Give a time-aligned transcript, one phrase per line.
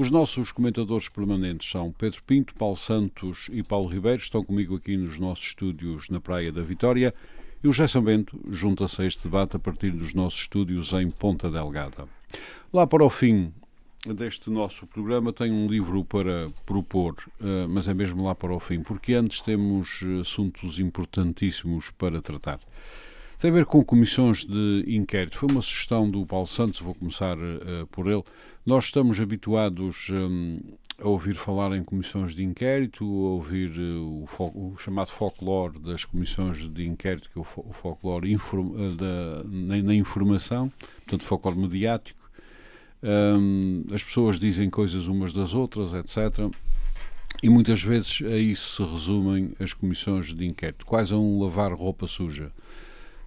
[0.00, 4.96] Os nossos comentadores permanentes são Pedro Pinto, Paulo Santos e Paulo Ribeiro, estão comigo aqui
[4.96, 7.14] nos nossos estúdios na Praia da Vitória.
[7.62, 11.50] E o Gerson Bento junta-se a este debate a partir dos nossos estúdios em Ponta
[11.50, 12.08] Delgada.
[12.72, 13.52] Lá para o fim
[14.06, 18.58] deste nosso programa tenho um livro para propor, eh, mas é mesmo lá para o
[18.58, 22.58] fim, porque antes temos assuntos importantíssimos para tratar.
[23.40, 25.38] Tem a ver com comissões de inquérito.
[25.38, 28.22] Foi uma sugestão do Paulo Santos, vou começar uh, por ele.
[28.66, 30.60] Nós estamos habituados um,
[30.98, 36.04] a ouvir falar em comissões de inquérito, a ouvir uh, o, o, chamado folclore das
[36.04, 40.70] comissões de inquérito, que é o, o folclore inform, uh, da, na, na, informação,
[41.06, 42.20] portanto, folclore mediático.
[43.02, 46.54] Um, as pessoas dizem coisas umas das outras, etc.
[47.42, 51.72] E muitas vezes a isso se resumem as comissões de inquérito, quase a um lavar
[51.72, 52.52] roupa suja.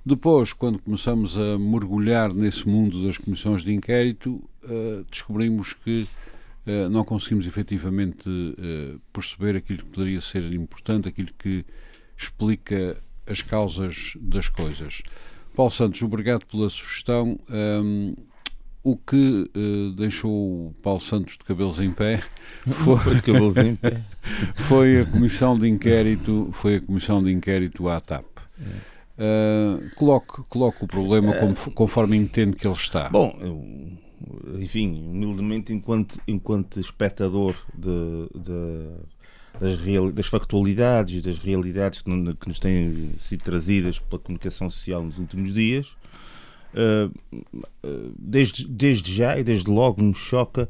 [0.06, 6.06] Depois, quando começamos a mergulhar nesse mundo das comissões de inquérito, uh, descobrimos que
[6.68, 11.66] uh, não conseguimos efetivamente uh, perceber aquilo que poderia ser importante, aquilo que
[12.18, 15.02] explica as causas das coisas.
[15.56, 17.40] Paulo Santos, obrigado pela sugestão.
[17.50, 18.16] Um,
[18.84, 22.22] o que uh, deixou o Paulo Santos de cabelos em pé
[22.84, 24.02] foi, foi de cabelos em pé.
[24.56, 28.26] foi a comissão de inquérito, foi a comissão de inquérito à TAP.
[28.60, 28.92] É.
[29.17, 33.09] Uh, coloque, coloque o problema como, conforme entende que ele está.
[33.09, 38.89] Bom, eu, enfim, humildemente, enquanto, enquanto espectador de, de
[39.59, 44.67] das, real, das factualidades e das realidades que, que nos têm sido trazidas pela comunicação
[44.70, 45.95] social nos últimos dias,
[46.76, 47.09] ah,
[48.17, 50.67] desde, desde já e desde logo me choca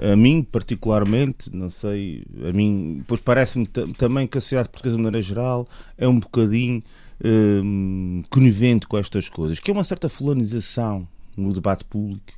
[0.00, 5.02] a mim particularmente, não sei, a mim, pois parece-me também que a sociedade portuguesa de
[5.02, 5.68] maneira geral
[5.98, 6.82] é um bocadinho
[7.24, 11.06] um, conivente com estas coisas, que é uma certa fulanização
[11.36, 12.32] no debate público,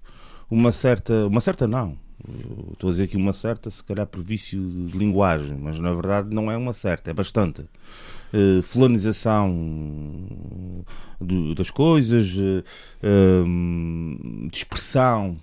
[0.51, 1.97] uma certa, uma certa não,
[2.73, 6.35] estou a dizer aqui uma certa, se calhar por vício de linguagem, mas na verdade
[6.35, 7.65] não é uma certa, é bastante.
[8.37, 9.55] Uh, fulanização
[11.55, 12.65] das coisas, uh,
[13.01, 15.39] uh, dispersão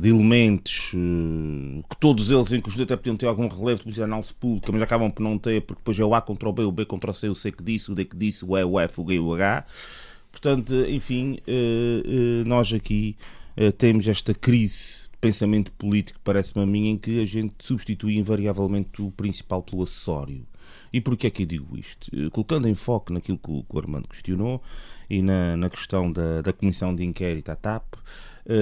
[0.00, 0.90] de elementos
[1.88, 5.22] que todos eles, inclusive, até podiam ter algum relevo de análise pública, mas acabam por
[5.22, 7.28] não ter, porque depois é o A contra o B, o B contra o C,
[7.28, 9.32] o C que disse, o D que disse, o E, o F, o G o
[9.32, 9.66] H.
[10.32, 11.38] Portanto, enfim,
[12.44, 13.16] nós aqui
[13.78, 19.10] temos esta crise pensamento político, parece-me a mim, em que a gente substitui invariavelmente o
[19.10, 20.46] principal pelo acessório.
[20.92, 22.10] E porquê é que eu digo isto?
[22.14, 24.62] Eh, colocando em foco naquilo que o, que o Armando questionou
[25.08, 28.00] e na, na questão da, da comissão de inquérito à TAP, uh,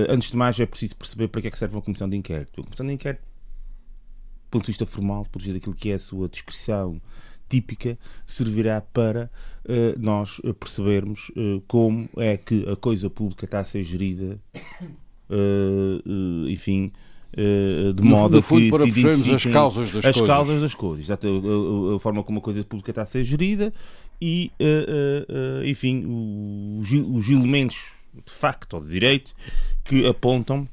[0.09, 2.61] antes de mais é preciso perceber para que é que serve uma comissão de inquérito.
[2.61, 5.99] A comissão de inquérito, do ponto de vista formal, por dizer daquilo que é a
[5.99, 7.01] sua descrição
[7.49, 9.31] típica, servirá para
[9.65, 14.41] uh, nós percebermos uh, como é que a coisa pública está a ser gerida,
[16.49, 16.99] enfim, eh,
[17.95, 20.27] de modo no, no que se identifiquem as causas das as coisas.
[20.27, 23.73] causas das coisas, exato, a, a, forma como a coisa pública está a ser gerida
[24.21, 26.05] e, uh, uh, enfim,
[26.81, 27.77] os, os elementos
[28.15, 29.31] de facto ou de direito
[29.85, 30.67] que apontam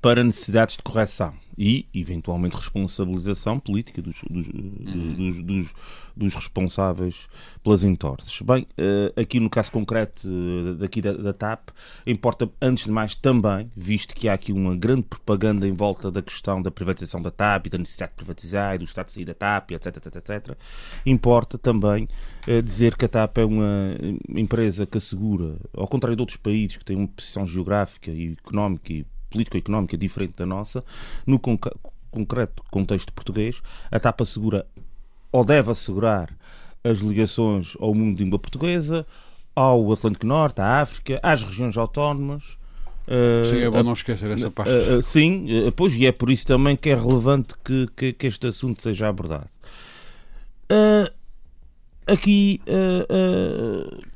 [0.00, 5.14] para necessidades de correção e, eventualmente, responsabilização política dos, dos, uhum.
[5.16, 5.74] dos, dos,
[6.16, 7.28] dos responsáveis
[7.62, 8.40] pelas entorses.
[8.42, 11.68] Bem, eh, aqui no caso concreto eh, daqui da, da, TAP,
[12.06, 16.22] importa, antes de mais, também, visto que há aqui uma grande propaganda em volta da
[16.22, 19.24] questão da privatização da TAP e da necessidade de privatizar e do Estado de sair
[19.24, 20.58] da TAP, etc, etc, etc,
[21.04, 22.08] importa também
[22.46, 23.94] eh, dizer que a TAP é uma
[24.28, 28.92] empresa que assegura, ao contrário de outros países que têm uma posição geográfica e económica
[28.92, 30.84] e político-económica diferente da nossa,
[31.26, 34.66] no concreto contexto português, a TAP assegura
[35.32, 36.28] ou deve assegurar
[36.84, 39.06] as ligações ao mundo de língua portuguesa,
[39.54, 42.58] ao Atlântico Norte, à África, às regiões autónomas.
[43.06, 44.70] Eh, sim, é bom não esquecer essa parte.
[44.70, 48.26] Uh, uh, sim, pois, e é por isso também que é relevante que, que, que
[48.26, 49.48] este assunto seja abordado.
[52.06, 54.11] aqui Uh,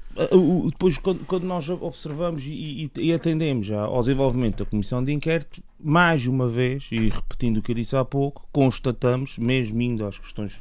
[0.70, 6.26] depois, quando, quando, nós observamos e, e, atendemos ao desenvolvimento da Comissão de Inquérito, mais
[6.26, 10.58] uma vez, e repetindo o que eu disse há pouco, constatamos, mesmo indo às questões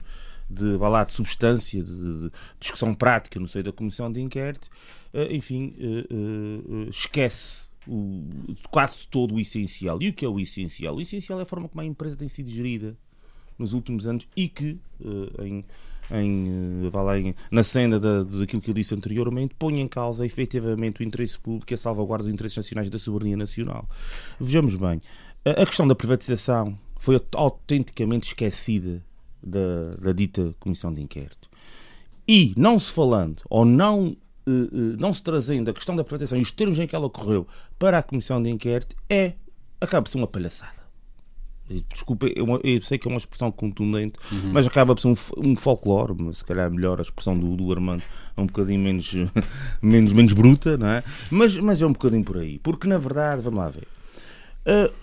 [0.50, 2.30] de, lá, de substância, de, de,
[2.60, 4.70] discussão prática no seio da Comissão de Inquérito,
[5.14, 8.24] uh, enfim, uh, esquece o,
[8.70, 9.98] quase todo o essencial.
[10.02, 10.96] E o que é o essencial?
[10.96, 12.96] O essencial é a forma como a empresa tem sido gerida
[13.58, 14.78] nos últimos anos e que,
[15.42, 15.64] em,
[16.12, 21.04] em, em, na senda da, daquilo que eu disse anteriormente, põe em causa efetivamente o
[21.04, 23.88] interesse público e a salvaguarda dos interesses nacionais da soberania nacional.
[24.40, 25.02] Vejamos bem,
[25.46, 29.04] a, questão da privatização foi autenticamente esquecida
[29.42, 31.50] da, da dita comissão de inquérito.
[32.28, 34.16] E não se falando ou não
[35.00, 37.48] não se trazendo a questão da privatização e os termos em que ela ocorreu
[37.80, 39.34] para a comissão de inquérito é
[39.82, 40.85] acaba por ser uma palhaçada.
[41.92, 44.52] Desculpa, eu, eu, sei que é uma expressão contundente, uhum.
[44.54, 48.04] mas acaba por ser um, um folclore, se calhar melhor a expressão do, do Armando
[48.38, 49.12] é um bocadinho menos,
[49.82, 51.04] menos, menos bruta, não é?
[51.32, 52.60] Mas, mas é um bocadinho por aí.
[52.60, 53.88] Porque na verdade, vamos lá ver,
[54.68, 54.94] uh,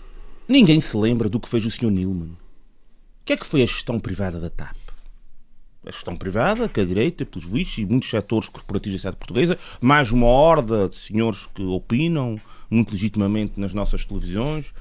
[0.47, 1.91] ninguém se lembra do que fez o Sr.
[1.91, 2.31] Nilman.
[2.31, 4.83] O que é que foi a gestão privada da TAP?
[5.85, 9.57] a gestão privada, que a direita, pelos vistos, e muitos setores corporativos da sociedade portuguesa,
[9.81, 12.37] mais uma horda de senhores que opinam
[12.69, 14.73] muito legitimamente nas nossas televisões,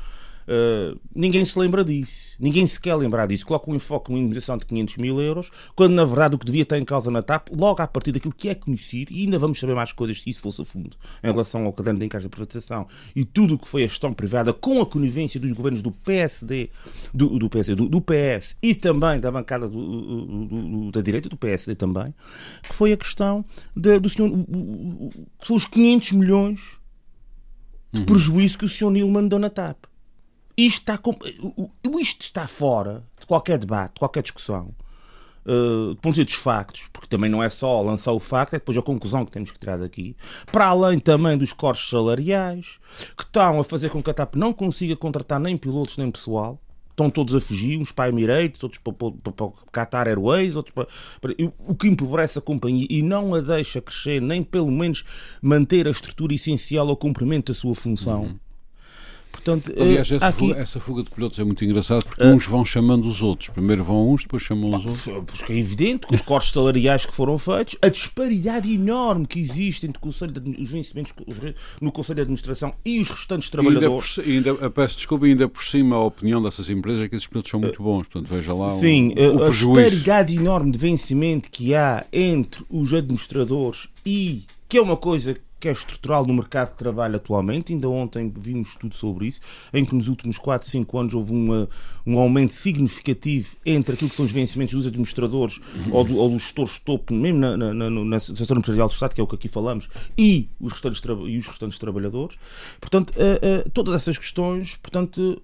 [0.43, 2.37] Uh, ninguém se lembra disso.
[2.39, 3.47] Ninguém se quer lembrar disso.
[3.47, 6.65] Coloca um enfoque numa indemnização de 500 mil euros, quando na verdade o que devia
[6.65, 9.59] ter em causa na TAP, logo a partir daquilo que é conhecido, e ainda vamos
[9.59, 12.31] saber mais coisas se isso fosse a fundo, em relação ao caderno de encaixe da
[12.31, 15.91] privatização e tudo o que foi a gestão privada com a conivência dos governos do
[15.91, 16.71] PSD,
[17.13, 21.75] do, do, PSD, do, do PS e também da bancada do, da direita, do PSD
[21.75, 22.15] também,
[22.69, 23.45] que foi a questão
[23.77, 26.79] de, do senhor, que são os 500 milhões
[27.93, 28.07] de uhum.
[28.07, 29.92] prejuízo que o senhor Nilman deu na TAP.
[30.57, 31.01] Isto está,
[32.01, 34.75] isto está fora de qualquer debate, de qualquer discussão.
[35.45, 38.55] Uh, do ponto de vista dos factos, porque também não é só lançar o facto,
[38.55, 40.15] é depois a conclusão que temos que tirar daqui,
[40.53, 42.79] para além também dos cortes salariais,
[43.17, 46.61] que estão a fazer com que a TAP não consiga contratar nem pilotos nem pessoal,
[46.93, 50.55] estão todos a fugir, uns para a Emirates, outros para, para, para, para Qatar Airways,
[50.55, 50.87] outros para,
[51.21, 51.35] para,
[51.67, 55.03] o que empobrece a companhia e não a deixa crescer, nem pelo menos
[55.43, 58.23] manter a estrutura essencial ao cumprimento da sua função.
[58.23, 58.52] Uhum
[59.33, 60.49] Portanto, Aliás, essa, aqui...
[60.49, 62.29] fuga, essa, fuga, de pilotos é muito engraçada porque uh...
[62.29, 63.49] uns vão chamando os outros.
[63.49, 65.39] Primeiro vão uns, depois chamam os outros.
[65.39, 69.87] Porque é evidente que os cortes salariais que foram feitos, a disparidade enorme que existe
[69.87, 71.13] entre o de, os vencimentos
[71.81, 74.19] no Conselho de Administração e os restantes trabalhadores.
[74.19, 77.17] E ainda, por, ainda, peço desculpa, ainda por cima a opinião dessas empresas é que
[77.17, 78.07] esses pilotos são muito bons.
[78.07, 82.93] Portanto, veja lá Sim, um, um a disparidade enorme de vencimento que há entre os
[82.93, 87.73] administradores e que é uma coisa que é estrutural no mercado de trabalho atualmente.
[87.73, 89.41] Ainda ontem vi um estudo sobre isso,
[89.73, 91.69] em que nos últimos 4, 5 anos houve uma,
[92.07, 95.61] um aumento significativo entre aquilo que são os vencimentos dos administradores
[95.91, 99.15] ou, do, ou dos gestores topo, mesmo na, na, na, na setor empresarial do Estado,
[99.15, 102.37] que é o que aqui falamos, e os restantes, e os restantes trabalhadores.
[102.81, 105.41] Portanto, uh, uh, todas essas questões, portanto,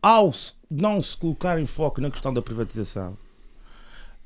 [0.00, 0.32] ao
[0.70, 3.16] não se colocar em foco na questão da privatização,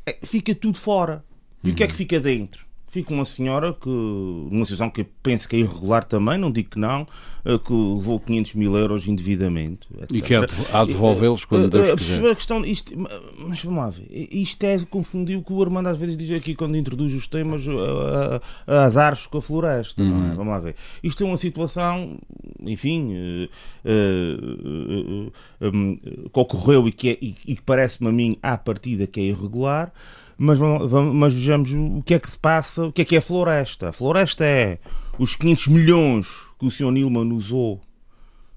[0.07, 1.25] é, fica tudo fora.
[1.63, 1.73] E uhum.
[1.73, 1.99] o que é que uhum.
[1.99, 2.67] fica dentro?
[2.89, 6.79] Fica uma senhora que, numa situação que penso que é irregular também, não digo que
[6.79, 7.07] não,
[7.45, 9.89] eh, que levou 500 mil euros indevidamente.
[10.03, 10.11] Etc.
[10.13, 10.41] E que há
[10.85, 12.31] de devolvê-los quando Deus quiser.
[12.31, 12.95] A questão, isto,
[13.39, 16.55] mas vamos lá ver, isto é confundir o que o Armando às vezes diz aqui
[16.55, 17.65] quando introduz os temas
[18.67, 20.03] as árvores com a floresta.
[20.03, 20.09] Uhum.
[20.09, 20.29] Não é?
[20.31, 20.37] Uhum.
[20.37, 20.77] Vamos lá ver.
[21.03, 22.19] Isto é uma situação,
[22.61, 23.49] enfim, uh,
[23.85, 25.27] uh,
[25.61, 29.21] uh, um, que ocorreu e que, é, e que parece-me a mim à partida que
[29.21, 29.93] é irregular
[30.39, 33.19] mas, vamos, mas vejamos o que é que se passa, o que é que é
[33.19, 33.89] a floresta.
[33.89, 34.79] A floresta é
[35.19, 36.29] os 500 milhões
[36.59, 36.91] que o Sr.
[36.91, 37.81] Nilman usou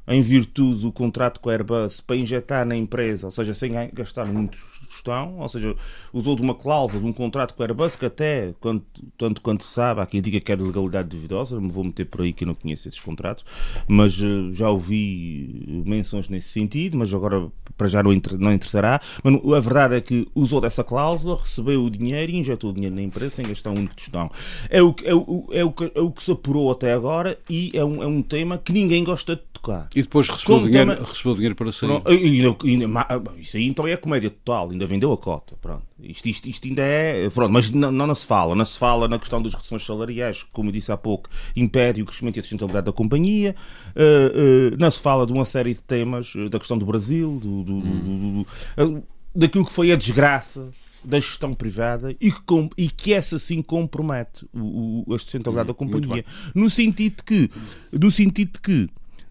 [0.07, 4.25] em virtude do contrato com a Airbus para injetar na empresa, ou seja, sem gastar
[4.25, 5.75] muitos gestão, ou seja,
[6.13, 8.85] usou de uma cláusula de um contrato com a Airbus que até, quanto,
[9.17, 11.83] tanto quanto se sabe, há quem diga que é de legalidade duvidosa, não me vou
[11.83, 13.43] meter por aí que eu não conheço esses contratos,
[13.87, 18.99] mas uh, já ouvi menções nesse sentido, mas agora para já não, não interessará.
[19.23, 22.95] Mas a verdade é que usou dessa cláusula, recebeu o dinheiro e injetou o dinheiro
[22.95, 24.29] na empresa sem gastar um único tostão.
[24.69, 27.83] É o, é, o, é, o, é o que se apurou até agora e é
[27.83, 29.87] um, é um tema que ninguém gosta de tocar.
[29.95, 31.07] E depois recebeu, dinheiro, tema...
[31.07, 31.89] recebeu dinheiro para sair.
[31.89, 35.55] Pronto, e, e, e, isso aí então é comédia total, ainda vendeu a cota.
[35.61, 35.83] Pronto.
[36.01, 37.29] Isto, isto, isto ainda é.
[37.29, 38.55] Pronto, mas não, não, se fala.
[38.55, 42.05] Não se fala na questão das reduções salariais, que, como disse há pouco, impede o
[42.05, 43.55] crescimento e a sustentabilidade da companhia.
[43.95, 47.39] Uh, uh, não se fala de uma série de temas, eh, da questão do Brasil,
[47.39, 48.45] do, do, hum.
[48.77, 49.03] do,
[49.33, 50.69] daquilo que foi a desgraça
[51.03, 55.69] da gestão privada e que, com, e que essa sim compromete o, o, a sustentabilidade
[55.69, 56.25] hum, da companhia.
[56.53, 57.51] No sentido de que,
[57.93, 58.89] no sentido de que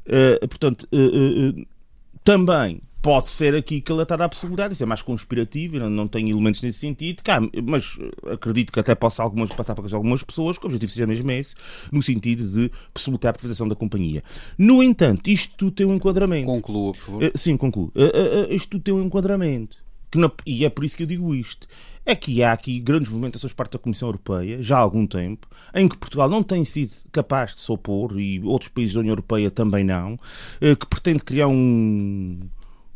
[0.09, 1.67] uh, portanto, uh, uh,
[2.25, 6.09] também pode ser aqui que ele está a possibilidade, isso é mais conspirativo, não, não
[6.09, 10.59] tem elementos nesse sentido, cá, mas acredito que até possa algumas, passar para algumas pessoas
[10.59, 11.55] que o objetivo seja mesmo esse,
[11.93, 14.23] no sentido de possibilitar a privatização da companhia.
[14.57, 16.47] No entanto, isto tem um enquadramento.
[16.47, 17.25] Conclua, por favor.
[17.25, 17.93] Uh, sim, concluo.
[17.95, 19.77] Uh, isto tudo tem um enquadramento.
[20.15, 21.67] Na, e é por isso que eu digo isto.
[22.05, 25.87] É que há aqui grandes movimentações parte da Comissão Europeia, já há algum tempo, em
[25.87, 29.51] que Portugal não tem sido capaz de se opor, e outros países da União Europeia
[29.51, 30.19] também não,
[30.59, 32.41] que pretende criar um,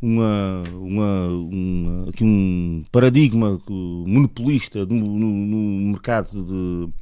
[0.02, 6.92] uma, uma, uma, aqui um paradigma monopolista no, no, no mercado de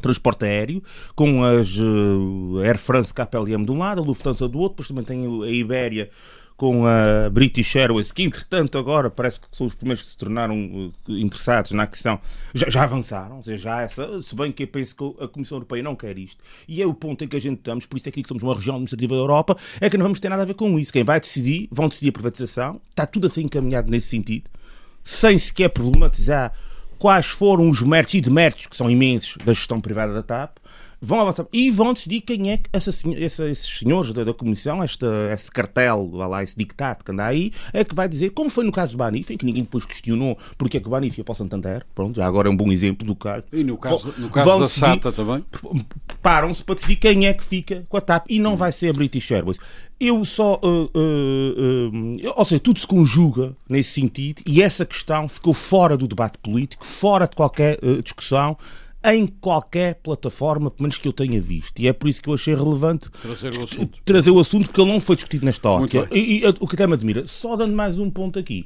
[0.00, 0.82] transporte aéreo,
[1.14, 5.04] com as uh, Air France KPLM de um lado, a Lufthansa do outro, depois também
[5.04, 6.10] tem a Ibéria
[6.62, 10.54] com a British Airways, que entretanto agora parece que são os primeiros que se tornaram
[10.64, 12.20] uh, interessados na questão,
[12.54, 15.56] já, já avançaram, ou seja, já essa, se bem que eu penso que a Comissão
[15.56, 18.08] Europeia não quer isto, e é o ponto em que a gente estamos, por isso
[18.08, 20.44] é que somos uma região administrativa da Europa, é que não vamos ter nada a
[20.44, 20.92] ver com isso.
[20.92, 24.48] Quem vai decidir, vão decidir a privatização, está tudo assim encaminhado nesse sentido,
[25.02, 26.52] sem sequer problematizar
[26.96, 30.58] quais foram os méritos e deméritos, que são imensos, da gestão privada da TAP,
[31.02, 34.82] vão avançar e vão decidir quem é que essa, essa, esses senhores da, da Comissão,
[34.82, 38.64] esta, esse cartel, lá, esse dictato que anda aí, é que vai dizer, como foi
[38.64, 41.24] no caso do Banif, em que ninguém depois questionou porque é que o Banif ia
[41.24, 43.44] para o Santander, pronto, já agora é um bom exemplo do caso.
[43.52, 45.44] E no caso, no caso da decidir, SATA também?
[46.06, 48.56] Preparam-se para decidir quem é que fica com a TAP e não hum.
[48.56, 49.58] vai ser a British Airways.
[49.98, 50.58] Eu só.
[50.62, 55.96] Uh, uh, uh, ou seja, tudo se conjuga nesse sentido e essa questão ficou fora
[55.96, 58.56] do debate político, fora de qualquer uh, discussão
[59.04, 61.80] em qualquer plataforma, pelo menos que eu tenha visto.
[61.80, 64.80] E é por isso que eu achei relevante trazer o assunto, trazer o assunto porque
[64.80, 66.08] ele não foi discutido nesta ótica.
[66.12, 68.64] E, e, o que até me admira, só dando mais um ponto aqui,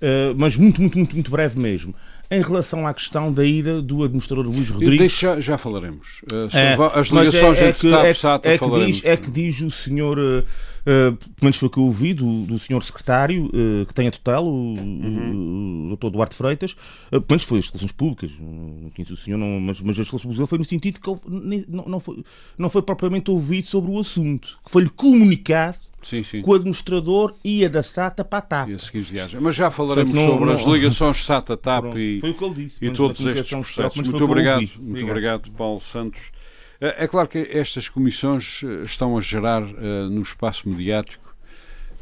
[0.00, 1.94] uh, mas muito, muito, muito, muito breve mesmo,
[2.30, 5.18] em relação à questão da ida do administrador Luís Rodrigues.
[5.18, 6.22] Já, já falaremos.
[6.32, 9.30] Uh, é, as ligações é, é entre TAP e SATA é, que diz, é que
[9.30, 10.18] diz o senhor.
[10.18, 14.06] Uh, pelo menos foi o que eu ouvi do, do senhor secretário uh, que tem
[14.06, 15.96] a tutela, o, uhum.
[15.98, 16.10] Dr.
[16.10, 19.80] Duarte Freitas, uh, pelo menos foi as relações públicas, não conheço o senhor, não, mas,
[19.80, 22.22] mas as relações públicas foi no sentido que ele não, não, foi,
[22.56, 26.40] não foi propriamente ouvido sobre o assunto, que foi-lhe comunicado sim, sim.
[26.40, 28.68] com o administrador ia da SATA para a TAP.
[29.40, 32.20] Mas já falaremos não, sobre não, as ligações SATA-TAP e,
[32.80, 34.08] e todos estes processos.
[34.08, 36.30] Muito obrigado, muito obrigado, Paulo Santos.
[36.80, 41.34] É, é claro que estas comissões eh, estão a gerar uh, no espaço mediático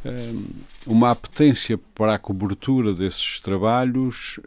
[0.05, 0.45] uh,
[0.87, 4.41] uma apetência para a cobertura desses trabalhos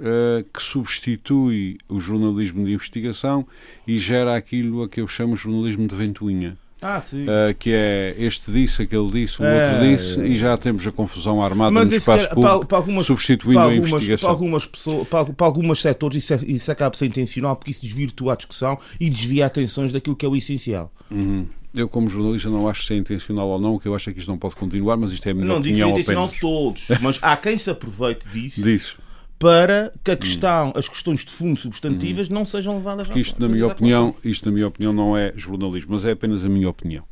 [0.53, 3.47] que substitui o jornalismo de investigação
[3.87, 6.57] e gera aquilo a que eu chamo jornalismo de ventoinha.
[6.81, 10.55] Ah, uh, que é este disse, aquele disse, o é, outro disse, é, e já
[10.57, 14.27] temos a confusão armada no espaço público, para, para algumas, substituindo para algumas, a investigação.
[14.27, 17.71] Para algumas, pessoas, para, para alguns setores isso, é, isso acaba por ser intencional, porque
[17.71, 20.91] isso desvirtua a discussão e desvia atenções daquilo que é o essencial.
[21.09, 21.47] Uhum.
[21.73, 24.13] Eu, como jornalista, não acho se é intencional ou não, o que eu acho é
[24.13, 26.11] que isto não pode continuar, mas isto é a minha não opinião Não digo que
[26.11, 28.61] é intencional de todos, mas há quem se aproveite disso.
[28.63, 28.97] disso
[29.39, 30.17] para que a hum.
[30.17, 30.73] questão, hum.
[30.75, 32.33] as questões de fundo substantivas hum.
[32.33, 35.93] não sejam levadas Porque isto, na minha opinião, isto, na minha opinião, não é jornalismo,
[35.93, 37.03] mas é apenas a minha opinião.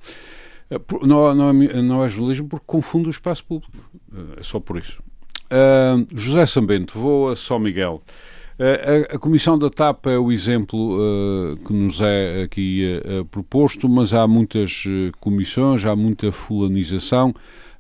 [0.70, 3.72] Eh, não, não, é, não é jornalismo porque confunde o espaço público.
[4.13, 5.01] Eh, é só por isso.
[5.46, 8.01] Uh, José Sambento, vou a São Miguel.
[8.58, 13.88] Uh, a, a, Comissão da TAP é o exemplo uh, que nos é aqui proposto,
[13.88, 14.84] mas há muitas
[15.20, 17.36] comissões, há muita fulanização.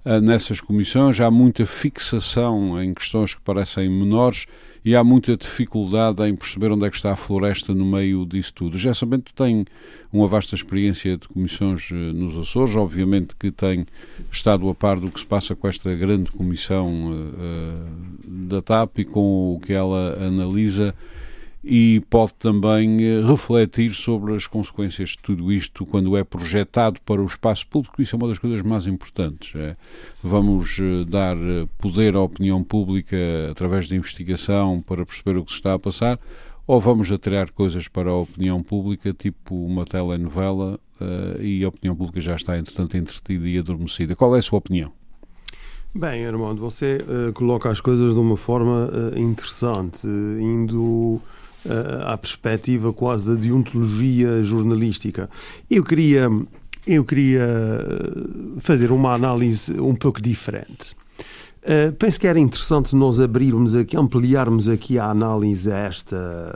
[0.07, 4.45] Ah, nessas comissões, há muita fixação em questões que parecem menores
[4.85, 8.53] e há muita dificuldade em perceber onde é que está a floresta no meio disso
[8.53, 8.77] tudo.
[8.77, 9.65] Já sabendo tem
[10.13, 13.87] uma vasta experiência de comissões ah, nos Açores, obviamente que tem
[14.31, 19.05] estado a par do que se passa com esta grande comissão uh, da TAP e
[19.05, 20.93] com o que ela analisa
[21.67, 27.19] e pode também eh, refletir sobre as consequências de tudo isto quando é projetado para
[27.19, 27.99] o espaço público.
[27.99, 29.55] Isso é uma das coisas mais importantes.
[29.55, 29.75] É.
[30.21, 33.17] Vamos eh, dar eh, poder à opinião pública
[33.49, 36.19] através de investigação para perceber o que se está a passar,
[36.67, 40.79] ou vamos atirar coisas para a opinião pública, tipo uma telenovela,
[41.41, 44.15] e a opinião pública já está, entretanto, entretida e adormecida.
[44.15, 44.91] Qual é a sua opinião?
[45.93, 51.21] Bem, Armando, você uh, coloca as coisas de uma forma uh, interessante, indo
[52.05, 55.29] à perspectiva quase da deontologia jornalística.
[55.69, 56.29] Eu queria,
[56.85, 57.47] eu queria
[58.59, 60.95] fazer uma análise um pouco diferente.
[61.65, 66.53] Uh, penso que era interessante nós abrirmos aqui, ampliarmos aqui a análise a esta.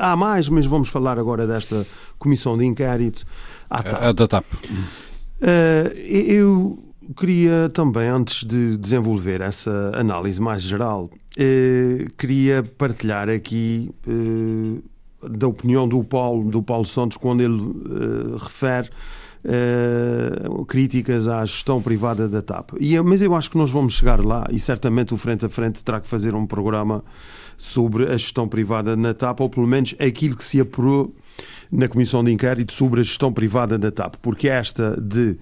[0.00, 1.86] Há mais, mas vamos falar agora desta
[2.18, 3.26] comissão de inquérito
[3.68, 4.02] à TAP.
[4.02, 4.46] A, a da TAP.
[4.54, 6.78] Uh, eu
[7.14, 15.48] queria também, antes de desenvolver essa análise mais geral, eh, queria partilhar aqui eh, da
[15.48, 18.90] opinião do Paulo, do Paulo Santos quando ele eh, refere
[20.66, 22.70] críticas à gestão privada da TAP.
[22.80, 25.84] E, mas eu acho que nós vamos chegar lá e certamente o Frente a Frente
[25.84, 27.04] terá que fazer um programa
[27.54, 31.14] sobre a gestão privada na TAP, ou pelo menos aquilo que se apurou
[31.70, 35.36] na Comissão de Inquérito sobre a gestão privada da TAP, porque esta de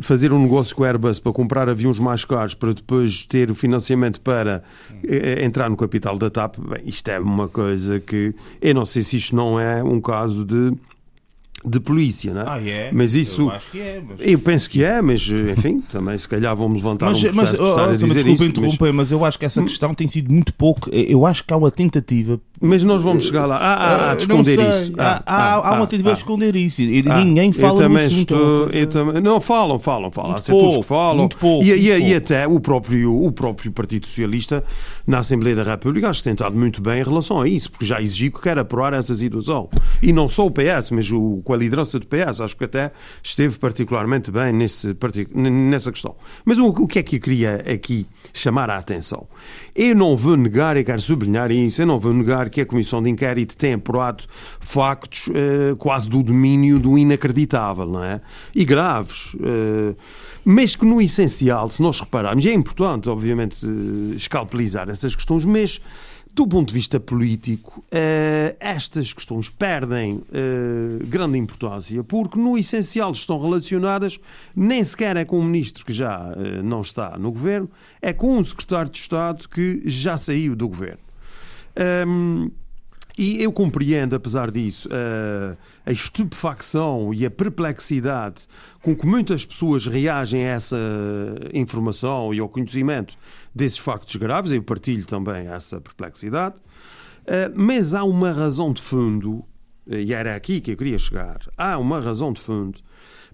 [0.00, 3.54] fazer um negócio com a Airbus para comprar aviões mais caros para depois ter o
[3.54, 4.62] financiamento para
[5.02, 9.02] eh, entrar no capital da TAP, bem, isto é uma coisa que eu não sei
[9.02, 10.72] se isto não é um caso de
[11.64, 12.44] de polícia, não é?
[12.46, 12.90] Ah, é?
[12.92, 13.42] Mas isso.
[13.42, 14.02] Eu acho que é.
[14.06, 14.18] Mas...
[14.20, 17.60] Eu penso que é, mas enfim, também se calhar vão-me levantar Mas, um mas de
[17.60, 18.38] oh, a oh, dizer desculpa isso.
[18.38, 20.88] Mas, interromper, mas eu acho que essa questão tem sido muito pouco.
[20.92, 22.40] Eu acho que há uma tentativa.
[22.60, 24.14] mas nós vamos chegar lá.
[24.16, 24.92] De Eh, não esconder isso.
[24.98, 26.82] Há, Ah, há, ah, há uma ah, tentativa de esconder isso.
[26.82, 28.18] E ninguém fala eu também assunto.
[28.20, 30.30] estou, coisa- eu também, não falam, falam, falam.
[30.30, 31.16] Há Muito setores pouco, que falam.
[31.18, 32.16] muito pouco, e, e- muito e pouco.
[32.16, 34.62] até o próprio, o próprio Partido Socialista
[35.06, 37.84] na Assembleia da República acho que tem estado muito bem em relação a isso, porque
[37.86, 39.68] já exigiu que quer apurar essa situação.
[40.02, 42.92] E não só o PS, mas o, com a liderança do PS, acho que até
[43.22, 44.94] esteve particularmente bem nesse,
[45.34, 46.14] nessa questão.
[46.44, 49.26] Mas o, o que é que eu queria aqui chamar a atenção?
[49.74, 53.02] Eu não vou negar, e quero sublinhar isso, eu não vou negar que a Comissão
[53.02, 54.24] de Inquérito tem apurado
[54.60, 58.20] factos eh, quase do domínio do inacreditável, não é?
[58.54, 59.34] E graves.
[59.42, 59.96] eh,
[60.44, 65.80] mas que no essencial, se nós repararmos, é importante, obviamente, eh, escalpelizar essas questões, mas
[66.38, 73.10] do ponto de vista político, eh, estas questões perdem eh, grande importância, porque no essencial
[73.10, 74.20] estão relacionadas
[74.54, 77.68] nem sequer é com o ministro que já eh, não está no governo,
[78.00, 81.00] é com o secretário de Estado que já saiu do governo.
[82.06, 82.52] Hum,
[83.18, 85.56] e eu compreendo, apesar disso, a,
[85.90, 88.46] a estupefacção e a perplexidade
[88.80, 90.78] com que muitas pessoas reagem a essa
[91.52, 93.16] informação e ao conhecimento
[93.54, 94.52] desses factos graves.
[94.52, 96.56] Eu partilho também essa perplexidade.
[97.26, 99.44] Eh, Mas há uma razão de fundo,
[99.90, 102.78] eh, e era aqui que eu queria chegar, há uma razão de fundo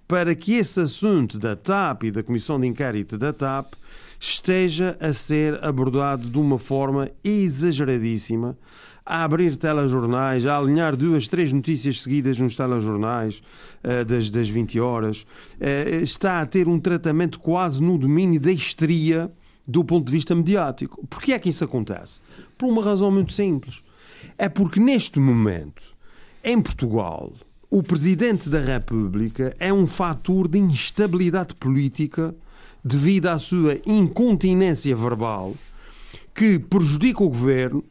[0.07, 3.73] para que esse assunto da TAP e da Comissão de Inquérito da TAP
[4.21, 8.57] esteja a ser abordado de uma forma exageradíssima,
[9.07, 13.43] a abrir telejornais, a alinhar duas, três notícias seguidas nos telejornais
[13.83, 15.27] eh, das, das 20 horas,
[15.61, 19.31] eh, está a ter um tratamento quase no domínio da histeria
[19.67, 21.07] do ponto de vista mediático.
[21.07, 22.21] Porquê é que isso acontece?
[22.57, 23.83] Por uma razão muito simples.
[24.39, 25.95] É porque neste momento,
[26.43, 27.33] em Portugal,
[27.71, 32.35] o Presidente da República é um fator de instabilidade política
[32.83, 35.55] devido à sua incontinência verbal
[36.35, 37.83] que prejudica o governo,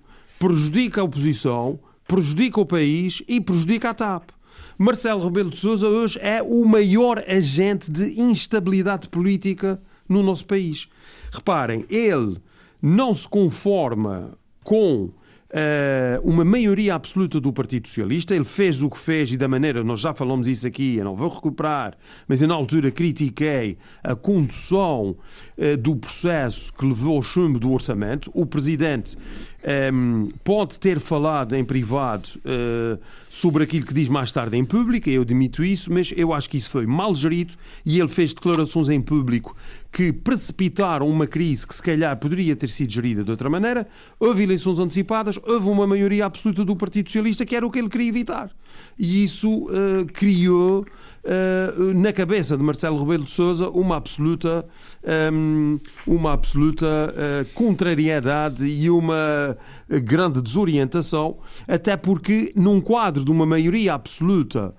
[0.44, 4.32] prejudica a oposição, prejudica o país e prejudica a TAP.
[4.78, 10.90] Marcelo Rebelo de Sousa hoje é o maior agente de instabilidade política no nosso país.
[11.32, 12.42] Reparem, ele
[12.82, 15.14] não se conforma com
[15.56, 18.36] eh, uma maioria absoluta do Partido Socialista.
[18.36, 21.16] Ele fez o que fez e da maneira, nós já falamos isso aqui, eu não
[21.16, 21.96] vou recuperar,
[22.28, 25.16] mas eu na altura critiquei a condução
[25.56, 28.32] eh, do processo que levou ao chumbo do orçamento.
[28.34, 29.16] O Presidente
[29.64, 32.98] ehm, pode ter falado em privado eh,
[33.30, 36.58] sobre aquilo que diz mais tarde em público, eu admito isso, mas eu acho que
[36.58, 39.56] isso foi mal gerido e ele fez declarações em público
[39.94, 43.88] que precipitaram uma crise que se calhar poderia ter sido gerida de outra maneira.
[44.20, 47.90] Houve eleições antecipadas, houve uma maioria absoluta do Partido Socialista que era o que ele
[47.90, 48.50] queria evitar.
[48.98, 50.84] E isso eh, criou
[51.24, 54.66] eh, na cabeça de Marcelo Rebelo de Sousa uma absoluta,
[55.04, 55.78] ehm,
[56.08, 59.56] uma absoluta eh, contrariedade e uma
[59.88, 64.74] grande desorientação, até porque num quadro de uma maioria absoluta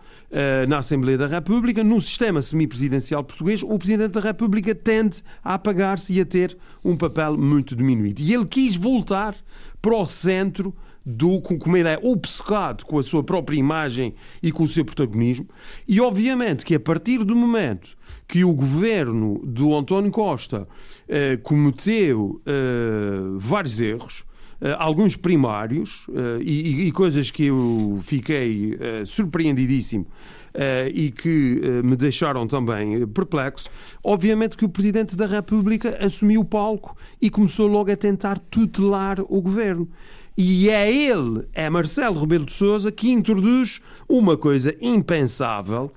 [0.68, 6.12] na Assembleia da República, no sistema semipresidencial português, o Presidente da República tende a apagar-se
[6.12, 8.20] e a ter um papel muito diminuído.
[8.20, 9.36] E ele quis voltar
[9.80, 10.74] para o centro
[11.06, 14.84] do, com- como ele é obcecado com a sua própria imagem e com o seu
[14.84, 15.46] protagonismo,
[15.86, 17.94] e obviamente que a partir do momento
[18.26, 20.66] que o governo do António Costa
[21.06, 24.33] eh, cometeu eh, vários erros, eh,
[24.78, 30.06] alguns primários eh, e, e coisas que eu fiquei eh, surpreendidíssimo
[30.54, 33.68] eh, e que eh, me deixaram também eh, perplexo,
[34.02, 39.20] obviamente que o Presidente da República assumiu o palco e começou logo a tentar tutelar
[39.20, 39.88] o governo.
[40.36, 45.92] E é ele, é Marcelo Rebelo de Sousa, que introduz uma coisa impensável,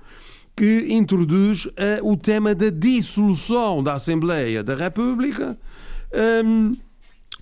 [0.54, 5.58] que introduz eh, o tema da dissolução da Assembleia da República
[6.44, 6.76] hum,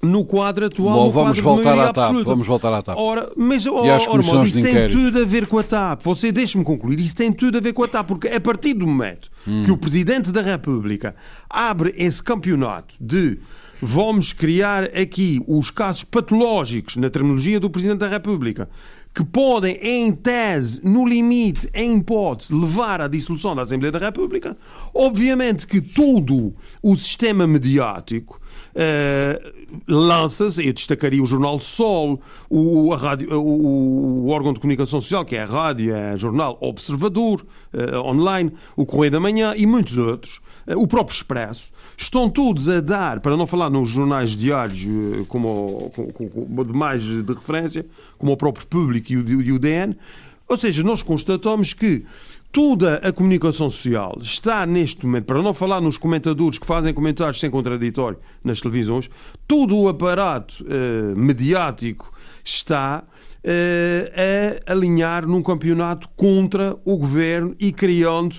[0.02, 0.94] no quadro atual.
[0.94, 2.04] Bom, no vamos quadro de voltar maioria à TAP.
[2.04, 2.30] absoluta.
[2.30, 2.96] Vamos voltar à TAP.
[2.98, 6.02] Ora, mas oh, de isso tem tudo a ver com a TAP.
[6.02, 7.00] Você deixe-me concluir.
[7.00, 9.62] Isso tem tudo a ver com a TAP, porque a partir do momento Hum.
[9.62, 11.14] que o Presidente da República
[11.48, 13.38] abre esse campeonato de
[13.80, 18.68] vamos criar aqui os casos patológicos na terminologia do Presidente da República
[19.14, 24.54] que podem, em tese, no limite, em hipótese, levar à dissolução da Assembleia da República,
[24.92, 28.38] obviamente que todo o sistema mediático
[28.74, 29.40] eh,
[29.88, 35.36] lança-se, eu destacaria o Jornal Sol, o, rádio, o, o órgão de comunicação social, que
[35.36, 39.96] é a rádio, é o jornal Observador, eh, online, o Correio da Manhã e muitos
[39.98, 44.84] outros, eh, o próprio Expresso, estão todos a dar, para não falar nos jornais diários
[44.84, 47.84] eh, como, o- com- com- com- de mais de referência,
[48.18, 49.96] como o próprio Público e o, e o DN,
[50.48, 52.04] Ou seja, nós constatamos que
[52.56, 57.38] toda a comunicação social está neste momento, para não falar nos comentadores que fazem comentários
[57.38, 59.10] sem contraditório nas televisões,
[59.46, 62.10] todo o aparato eh, mediático
[62.42, 63.04] está
[63.44, 68.36] eh, a alinhar num campeonato contra o governo e criando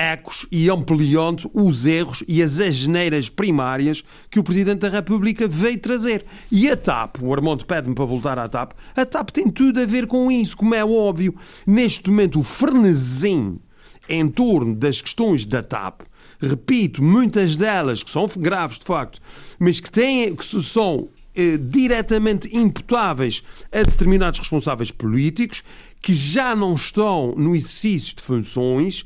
[0.00, 5.78] ecos e ampliando os erros e as asneiras primárias que o Presidente da República veio
[5.78, 6.24] trazer.
[6.50, 9.84] E a TAP, o Armando pede-me para voltar à TAP, a TAP tem tudo a
[9.84, 11.36] ver com isso, como é óbvio.
[11.66, 13.58] Neste momento, o frenesim
[14.08, 16.00] em torno das questões da TAP,
[16.40, 19.20] repito, muitas delas que são graves de facto,
[19.58, 25.62] mas que, têm, que são eh, diretamente imputáveis a determinados responsáveis políticos
[26.00, 29.04] que já não estão no exercício de funções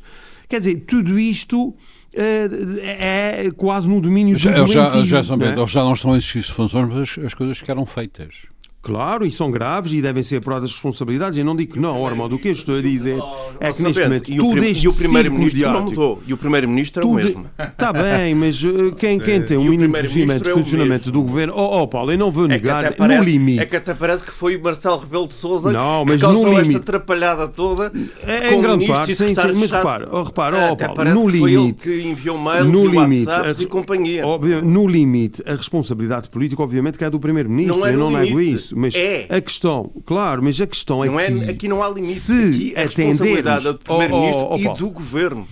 [0.49, 1.75] Quer dizer, tudo isto
[2.17, 4.73] é quase no domínio do já, doentio.
[5.05, 5.67] Já, já, já, é?
[5.67, 8.54] já não estão exercício de funções, mas as, as coisas ficaram feitas.
[8.85, 11.39] Claro, e são graves e devem ser apuradas responsabilidades.
[11.39, 12.35] Eu não digo que não, Armando.
[12.35, 13.19] O que eu estou a dizer
[13.59, 16.23] é que neste momento e tudo este E o Primeiro-Ministro não mudou.
[16.27, 17.47] E o Primeiro-Ministro é o mesmo.
[17.59, 21.55] Está bem, mas uh, quem, quem tem um mínimo conhecimento de funcionamento do governo...
[21.57, 23.61] Oh, oh, Paulo, eu não vou negar, é parece, no limite...
[23.61, 26.43] É que até parece que foi o Marcelo Rebelo de Sousa não, mas que causou
[26.45, 27.91] no limite, esta atrapalhada toda
[28.23, 31.89] é, em grande parte, sim, sim, mas repara, oh, repara oh, Paulo, no limite...
[31.89, 34.27] que enviou mails no limite, a, e companhia.
[34.27, 37.79] Óbvio, no limite, a responsabilidade política, obviamente, que é do Primeiro-Ministro.
[37.79, 38.74] Não é eu não nego isso.
[38.75, 41.49] Mas é questão, claro, mas a questão é não que.
[41.49, 42.19] É, aqui não há limite.
[42.21, 45.49] Se aqui é a responsabilidade do Primeiro-Ministro oh, oh, oh, e do Governo.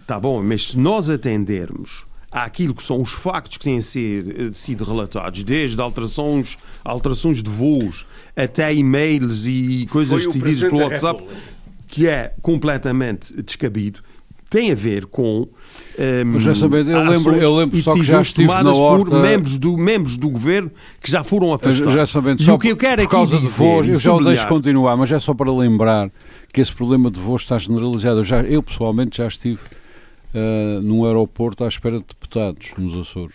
[0.00, 4.84] Está bom, mas se nós atendermos àquilo que são os factos que têm ser, sido
[4.84, 8.04] relatados, desde alterações, alterações de voos
[8.36, 11.24] até e-mails e coisas decididas pelo WhatsApp,
[11.86, 14.00] que é completamente descabido,
[14.54, 15.48] tem a ver com
[15.98, 19.10] um, já saber, eu lembro, eu lembro só que já estive na horta...
[19.10, 21.92] por membros do, membros do governo que já foram afastados.
[21.92, 24.46] Já sabendo, e o que eu quero por causa de voos, eu já o deixo
[24.46, 26.08] continuar, mas é só para lembrar
[26.52, 28.20] que esse problema de voos está generalizado.
[28.20, 33.34] Eu, já, eu pessoalmente já estive uh, num aeroporto à espera de deputados nos Açores.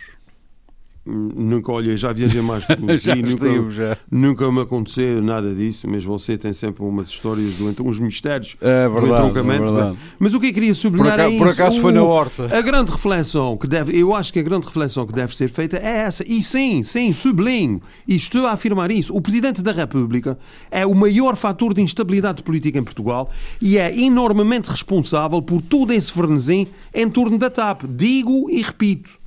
[1.04, 3.96] Nunca, olha, já viajei mais do que já nunca, já.
[4.10, 8.86] nunca me aconteceu nada disso, mas você tem sempre umas histórias, do, uns mistérios é
[8.86, 9.64] verdade, do entroncamento.
[9.64, 9.98] É verdade.
[10.18, 11.38] Mas o que eu queria sublinhar por acaso, é isso.
[11.38, 12.58] Por acaso o, foi na horta.
[12.58, 15.78] A grande reflexão que deve, eu acho que a grande reflexão que deve ser feita
[15.78, 16.22] é essa.
[16.28, 19.16] E sim, sim, sublinho, e estou a afirmar isso.
[19.16, 20.38] O Presidente da República
[20.70, 25.92] é o maior fator de instabilidade política em Portugal e é enormemente responsável por todo
[25.92, 27.84] esse frenesim em torno da TAP.
[27.88, 29.18] Digo e repito.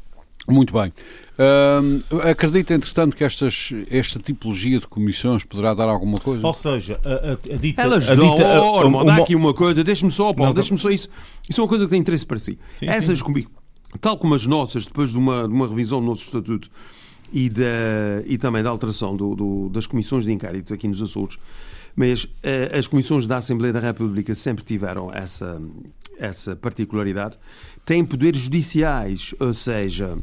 [0.47, 0.91] Muito bem.
[1.33, 6.45] Uh, acredita, entretanto, que estas, esta tipologia de comissões poderá dar alguma coisa?
[6.45, 7.81] Ou seja, a, a, a dita.
[7.81, 8.35] Elas a dão.
[8.35, 11.09] Dita, oh, oh, uma, dá aqui uma coisa, deixe-me só, Paulo, deixe-me só isso.
[11.49, 12.59] Isso é uma coisa que tem interesse para si.
[12.77, 13.51] Sim, Essas comissões,
[13.99, 16.69] tal como as nossas, depois de uma, de uma revisão do nosso estatuto
[17.31, 17.63] e, da,
[18.27, 21.39] e também da alteração do, do, das comissões de inquérito aqui nos Açores,
[21.95, 25.59] mas uh, as comissões da Assembleia da República sempre tiveram essa,
[26.19, 27.39] essa particularidade,
[27.83, 30.15] têm poderes judiciais, ou seja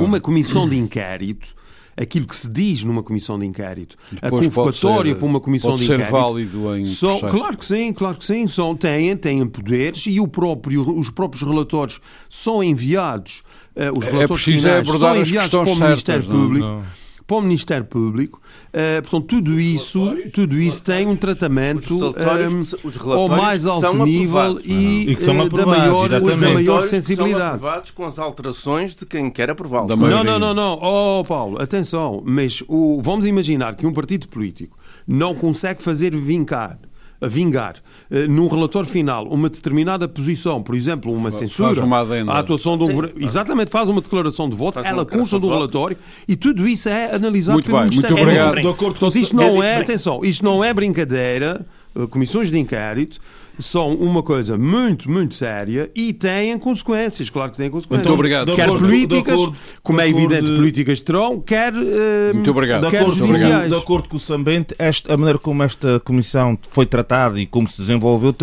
[0.00, 1.54] uma comissão de inquérito
[1.96, 5.84] aquilo que se diz numa comissão de inquérito, Depois a convocatória para uma comissão de
[5.84, 6.10] inquérito.
[6.10, 10.26] válido em são, claro que sim, claro que sim, são, têm, têm poderes e o
[10.26, 13.42] próprio, os próprios relatórios são enviados,
[13.76, 16.66] uh, os é relatórios é finais são enviados para o Ministério certas, Público.
[16.66, 17.01] Não, não
[17.32, 18.40] para o Ministério Público.
[18.68, 25.10] Uh, portanto, tudo isso, tudo isso tem um tratamento um, ao mais alto nível e,
[25.10, 27.40] e uh, da maior, da maior sensibilidade.
[27.40, 29.96] São aprovados com as alterações de quem quer aprová-los.
[29.96, 30.78] Não, não, não, não.
[30.82, 32.22] Oh, Paulo, atenção.
[32.24, 36.78] Mas o, vamos imaginar que um partido político não consegue fazer vincar
[37.22, 37.76] a vingar.
[38.10, 42.00] Uh, num relatório final uma determinada posição, por exemplo, uma censura, uma
[42.32, 46.36] a atuação do governo, exatamente, faz uma declaração de voto, ela consta do relatório e
[46.36, 48.16] tudo isso é analisado muito pelo bem, Ministério.
[48.16, 48.58] Muito obrigado.
[48.58, 53.20] É Portanto, isto não é, atenção, isto não é brincadeira, uh, comissões de inquérito
[53.58, 57.30] são uma coisa muito, muito séria e têm consequências.
[57.30, 58.06] Claro que têm consequências.
[58.06, 58.54] Muito obrigado.
[58.54, 60.56] Quer acordo, políticas, acordo, como é evidente, de...
[60.56, 62.82] políticas terão, quer, uh, muito obrigado.
[62.82, 63.70] quer de acordo, judiciais.
[63.70, 67.68] De acordo com o Sambente, esta, a maneira como esta comissão foi tratada e como
[67.68, 68.34] se desenvolveu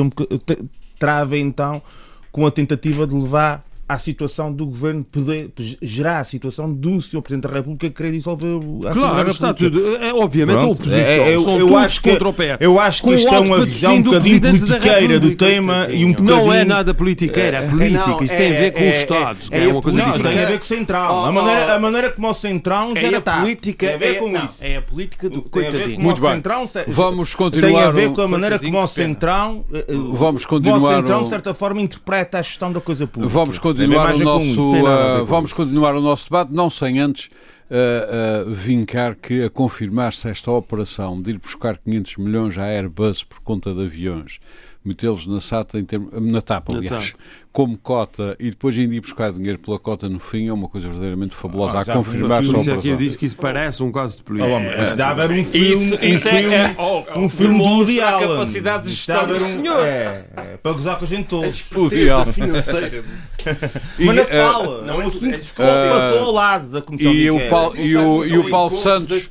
[0.98, 1.82] trava então
[2.32, 7.24] com a tentativa de levar à situação do governo poder gerar a situação do Sr.
[7.24, 9.98] Presidente da República querer dissolver a Claro, está tudo.
[9.98, 11.00] É, obviamente Pronto, a oposição.
[11.00, 12.58] É, eu, eu acho que, contra o pé.
[12.60, 16.38] Eu acho que isto é uma visão um bocadinho politiqueira do tema e um bocadinho...
[16.38, 18.24] Não é nada politiqueira, é política.
[18.24, 19.40] Isto tem a ver com o Estado.
[19.50, 21.26] É, uma coisa não, tem a ver com o Central.
[21.26, 23.40] A maneira, a maneira como o Central já está.
[23.40, 24.58] política tem a ver com isso.
[24.62, 26.00] É a política do coitadinho.
[26.00, 26.44] Muito bem.
[26.88, 27.68] Vamos continuar.
[27.68, 29.66] Tem a ver com a maneira como o Central.
[30.14, 30.78] Vamos continuar.
[30.78, 33.34] O Central, de certa forma, interpreta a gestão da coisa pública.
[33.34, 33.79] Vamos continuar
[34.16, 37.30] o nosso uh, vamos continuar o nosso debate, não sem antes
[37.70, 43.24] a, a vincar que a confirmar-se esta operação de ir buscar 500 milhões à Airbus
[43.24, 44.40] por conta de aviões,
[44.84, 47.14] metê-los na SATA, em termos, na TAP, aliás,
[47.52, 50.88] como cota e depois ainda ir buscar dinheiro pela cota no fim é uma coisa
[50.88, 54.18] verdadeiramente fabulosa ah, a confirmar só é que eu disse que isso parece um caso
[54.18, 54.50] de polícia.
[54.50, 58.02] Oh, mas dava um filme, isso, um isso filme, é, oh, um filme do Woody
[58.02, 59.86] a capacidade de gestão do senhor.
[59.86, 61.48] É, é, para gozar com a gente toda.
[61.50, 63.04] A financeira.
[64.00, 64.82] mas não fala.
[64.84, 68.26] Não, é um assunto que passou ao lado da Comissão e o Paulo, e o,
[68.26, 69.30] e o Paulo Santos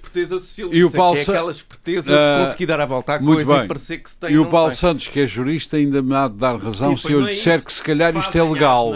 [0.71, 3.69] e o Paulo Santos é aquela esperteza de conseguir dar a volta à coisa e
[3.69, 6.35] parecer que se tem e o Paulo Santos que é jurista ainda me há de
[6.35, 8.95] dar razão se eu lhe disser que se calhar isto é legal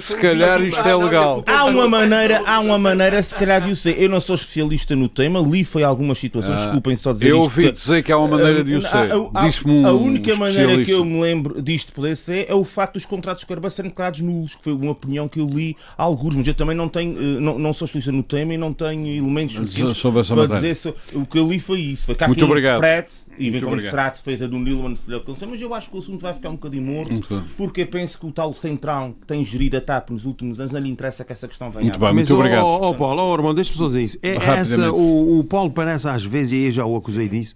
[0.00, 1.44] se calhar isto é legal.
[1.46, 4.00] Há uma maneira, há uma maneira, se calhar de o ser.
[4.00, 7.38] Eu não sou especialista no tema, li foi algumas situações, ah, desculpem só dizer eu
[7.38, 7.60] isto.
[7.60, 9.08] Eu ouvi dizer que há uma maneira de o ser.
[9.44, 12.94] Disse-me um A única maneira que eu me lembro disto poder ser é o facto
[12.94, 16.02] dos contratos de Carba serem declarados nulos, que foi uma opinião que eu li a
[16.02, 18.72] alguns, mas eu também não tenho, eh, não, não sou especialista no tema e não
[18.72, 22.06] tenho elementos suficientes sobre essa para dizer so, o que eu li foi isso.
[22.06, 22.82] Foi cá Muito obrigado.
[23.38, 24.94] e vê como se trata, fez a do Nilman,
[25.48, 28.26] mas eu acho que o assunto vai ficar um bocadinho morto, porque eu penso que
[28.26, 31.32] o tal centrão que tem gerido a TAP nos últimos anos, não lhe interessa que
[31.32, 31.84] essa questão venha.
[31.84, 32.64] Muito bem, muito obrigado.
[32.64, 34.18] Ó oh, Paulo, oh, Armando, deixa-me só dizer isso.
[34.22, 37.54] É essa, o, o, Paulo parece às vezes, e eu já o acusei disso,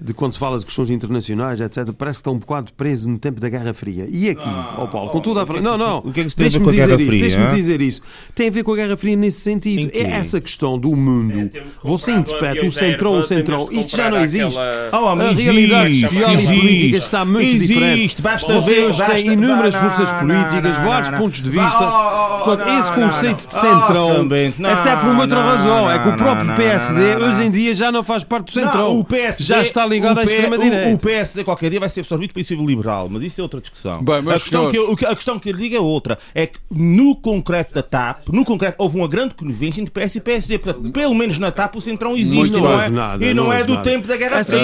[0.00, 3.18] de quando se fala de questões internacionais, etc., parece que está um bocado preso no
[3.18, 4.08] tempo da Guerra Fria.
[4.10, 5.60] E aqui, ó oh, Paulo, com tudo a falar.
[5.60, 8.02] Não, não, o que é que deixa-me dizer isso, deixa-me dizer isso.
[8.34, 9.90] Tem a ver com a Guerra Fria nesse sentido.
[9.94, 11.50] É essa questão do mundo.
[11.54, 13.68] É, Você interpreta o centrão, o centrão.
[13.70, 14.58] Isso já não existe.
[14.92, 18.22] Oh, a realidade social e política está muito diferente.
[18.22, 18.92] Basta ver.
[18.92, 19.22] Vocês
[19.62, 22.12] inúmeras forças políticas, vários pontos de vista.
[22.44, 24.28] Portanto, esse conceito de centrão,
[24.70, 28.02] até por uma outra razão, é que o próprio PSD hoje em dia já não
[28.02, 28.98] faz parte do centrão.
[28.98, 30.90] o PSD, já está ligado à extrema-direita.
[30.90, 33.60] O, o, PSD qualquer dia vai ser absorvido pelo civil liberal, mas isso é outra
[33.60, 34.02] discussão.
[34.02, 36.18] Bem, a, questão que eu, a questão que eu lhe digo é outra.
[36.34, 40.20] É que no concreto da TAP, no concreto, houve uma grande convivência entre PS e
[40.20, 40.58] PSD.
[40.58, 42.88] Portanto, pelo menos na TAP o centrão existe, não, é?
[42.88, 43.90] Nada, e não, não é do nada.
[43.90, 44.62] tempo da Guerra Fria.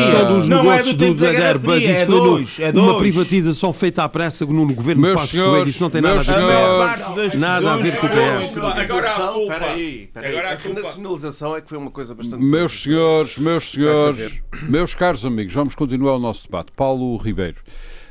[0.48, 2.58] Não é do tempo da Guerra Fria, é dois.
[2.74, 7.14] Uma privatização feita à pressa no governo meus Passos Coelho, isso não tem nada a
[7.14, 8.56] ver, nada a ver com o PS.
[8.56, 9.54] Agora a culpa.
[9.54, 10.30] Peraí, peraí.
[10.30, 12.42] Agora a nacionalização é que foi uma coisa bastante...
[12.42, 16.72] Meus senhores, meus senhores, meus caros amigos, vamos continuar o nosso debate.
[16.74, 17.58] Paulo Ribeiro.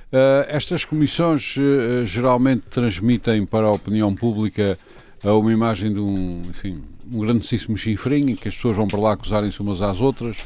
[0.07, 4.79] Uh, estas comissões uh, geralmente transmitem para a opinião pública
[5.21, 8.99] uh, uma imagem de um, enfim, um grandíssimo chifrinho, em que as pessoas vão para
[8.99, 10.37] lá acusarem-se umas às outras.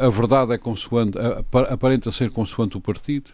[0.00, 1.18] a verdade é consoante,
[1.68, 3.30] aparenta ser consoante o partido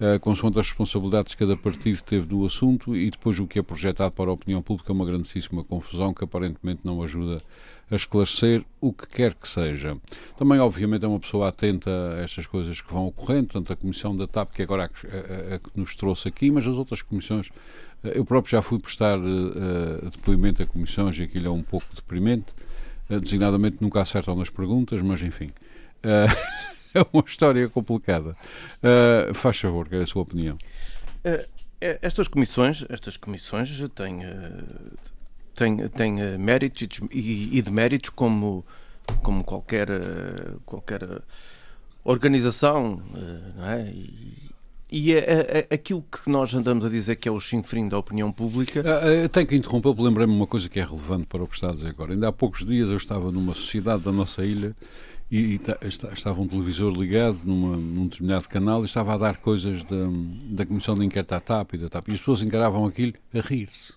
[0.00, 3.62] uh, consoante as responsabilidades que cada partido teve no assunto e depois o que é
[3.62, 7.38] projetado para a opinião pública é uma grandíssima confusão que aparentemente não ajuda
[7.90, 9.96] a esclarecer o que quer que seja.
[10.36, 14.16] Também, obviamente, é uma pessoa atenta a estas coisas que vão ocorrendo, tanto a Comissão
[14.16, 17.50] da TAP, que agora a, a, a que nos trouxe aqui, mas as outras comissões.
[18.04, 21.86] Eh, eu próprio já fui prestar uh, depoimento a comissões e aquilo é um pouco
[21.94, 22.46] deprimente.
[23.08, 25.50] Uh, designadamente nunca acertam nas perguntas, mas enfim.
[26.04, 26.30] Uh,
[26.94, 28.36] é uma história complicada.
[28.82, 30.56] Uh, faz favor, é a sua opinião?
[31.24, 31.46] Uh,
[31.80, 34.96] estas comissões, estas comissões têm, uh,
[35.54, 38.64] têm, têm méritos e, e deméritos como,
[39.22, 39.88] como qualquer,
[40.66, 41.22] qualquer
[42.04, 43.02] organização,
[43.56, 43.90] não é?
[43.90, 44.50] E,
[44.92, 47.96] e é, é, é, aquilo que nós andamos a dizer que é o chinfrim da
[47.96, 48.80] opinião pública.
[48.80, 51.72] Eu tenho que interromper, lembrei-me uma coisa que é relevante para o que está a
[51.72, 52.12] dizer agora.
[52.12, 54.74] Ainda há poucos dias eu estava numa sociedade da nossa ilha
[55.30, 59.84] e, e estava um televisor ligado numa, num determinado canal e estava a dar coisas
[59.84, 59.96] da,
[60.46, 62.08] da Comissão de Inquérito à TAP e da TAP.
[62.08, 63.92] E as pessoas encaravam aquilo a rir-se.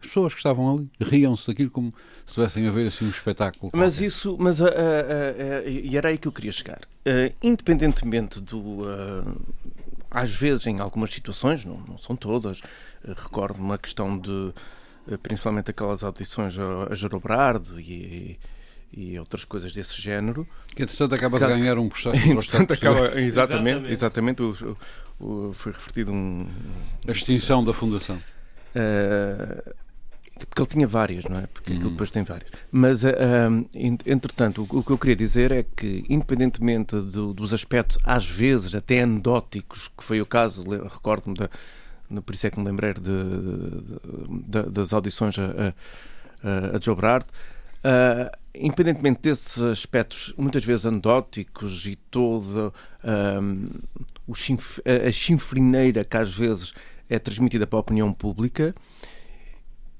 [0.00, 1.92] As pessoas que estavam ali riam-se daquilo como
[2.24, 3.72] se estivessem a ver assim um espetáculo.
[3.74, 4.06] Mas qualquer.
[4.06, 6.80] isso, mas uh, uh, uh, e era aí que eu queria chegar.
[7.42, 8.82] independentemente do.
[10.10, 12.60] às vezes, em algumas situações, não, não são todas,
[13.04, 14.54] recordo uma questão de.
[15.20, 18.38] principalmente aquelas audições a, a Gerobrardo e,
[18.92, 20.46] e outras coisas desse género.
[20.74, 24.76] Que entretanto acaba de ganhar um processo entretanto, acaba, exatamente, exatamente, o,
[25.20, 26.48] o, foi referido um...
[27.06, 28.16] A extinção da fundação.
[28.74, 29.74] Uh,
[30.46, 31.46] porque ele tinha várias, não é?
[31.48, 31.90] Porque uhum.
[31.90, 32.50] depois tem várias.
[32.70, 33.08] Mas, uh,
[34.06, 38.74] entretanto, o, o, que eu queria dizer é que, independentemente do, dos aspectos, às vezes
[38.74, 41.50] até anedóticos, que foi o caso, recordo-me da.
[42.22, 45.74] Por isso é que me lembrei de, de, de, das audições a,
[46.42, 47.26] a, a Joe Brard,
[47.78, 52.72] Uh, independentemente desses aspectos muitas vezes anedóticos e toda
[53.40, 53.70] um,
[54.34, 56.72] chinf a chinfrineira que às vezes
[57.08, 58.74] é transmitida para a opinião pública,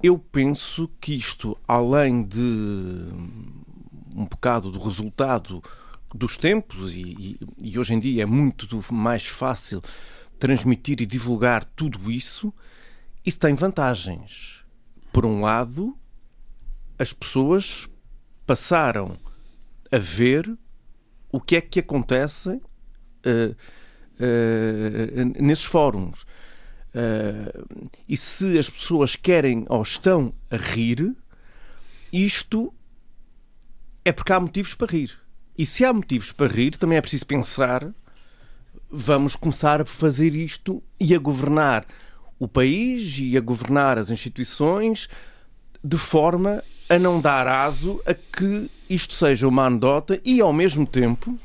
[0.01, 2.37] eu penso que isto, além de
[4.15, 5.61] um bocado do resultado
[6.13, 7.39] dos tempos, e, e,
[7.71, 9.81] e hoje em dia é muito mais fácil
[10.37, 12.53] transmitir e divulgar tudo isso,
[13.25, 14.63] isso tem vantagens.
[15.11, 15.97] Por um lado,
[16.97, 17.87] as pessoas
[18.49, 19.15] passaram
[19.91, 20.57] a ver
[21.31, 23.55] o que é que acontece uh,
[24.19, 26.23] uh, nesses fóruns.
[26.23, 31.15] Uh, e se as pessoas querem ou estão a rir,
[32.11, 32.73] isto
[34.03, 35.15] é porque há motivos para rir.
[35.55, 37.87] E se há motivos para rir, também é preciso pensar:
[38.89, 41.85] vamos começar a fazer isto e a governar
[42.39, 45.07] o país e a governar as instituições
[45.83, 50.85] de forma a não dar aso a que isto seja uma anedota e, ao mesmo
[50.85, 51.37] tempo,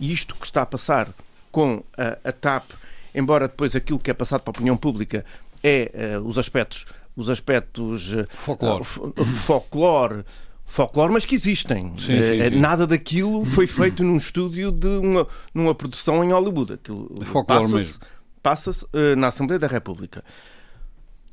[0.00, 1.08] isto que está a passar
[1.52, 2.70] com a, a TAP,
[3.14, 5.24] embora depois aquilo que é passado para a opinião pública
[5.62, 8.82] é uh, os aspectos os aspectos uh, folclore.
[8.82, 10.24] Uh, folclore
[10.64, 11.92] folclore, mas que existem.
[11.98, 12.60] Sim, sim, sim.
[12.60, 16.74] Nada daquilo foi feito num estúdio de uma, numa produção em Hollywood.
[16.74, 17.12] Aquilo
[17.44, 17.98] passa-se
[18.40, 18.70] passa
[19.18, 20.24] na Assembleia da República.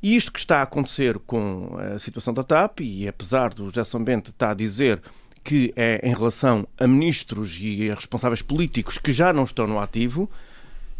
[0.08, 4.02] E isto que está a acontecer com a situação da TAP, e apesar do Gerson
[4.02, 5.02] Bente estar a dizer
[5.43, 9.78] que é em relação a ministros e a responsáveis políticos que já não estão no
[9.78, 10.30] ativo,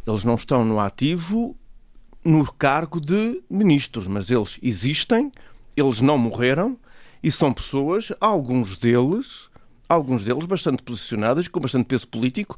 [0.06, 1.56] eles não estão no ativo
[2.22, 5.32] no cargo de ministros, mas eles existem,
[5.74, 6.78] eles não morreram
[7.24, 9.50] e são pessoas, alguns deles,
[9.88, 12.58] alguns deles bastante posicionados, com bastante peso político,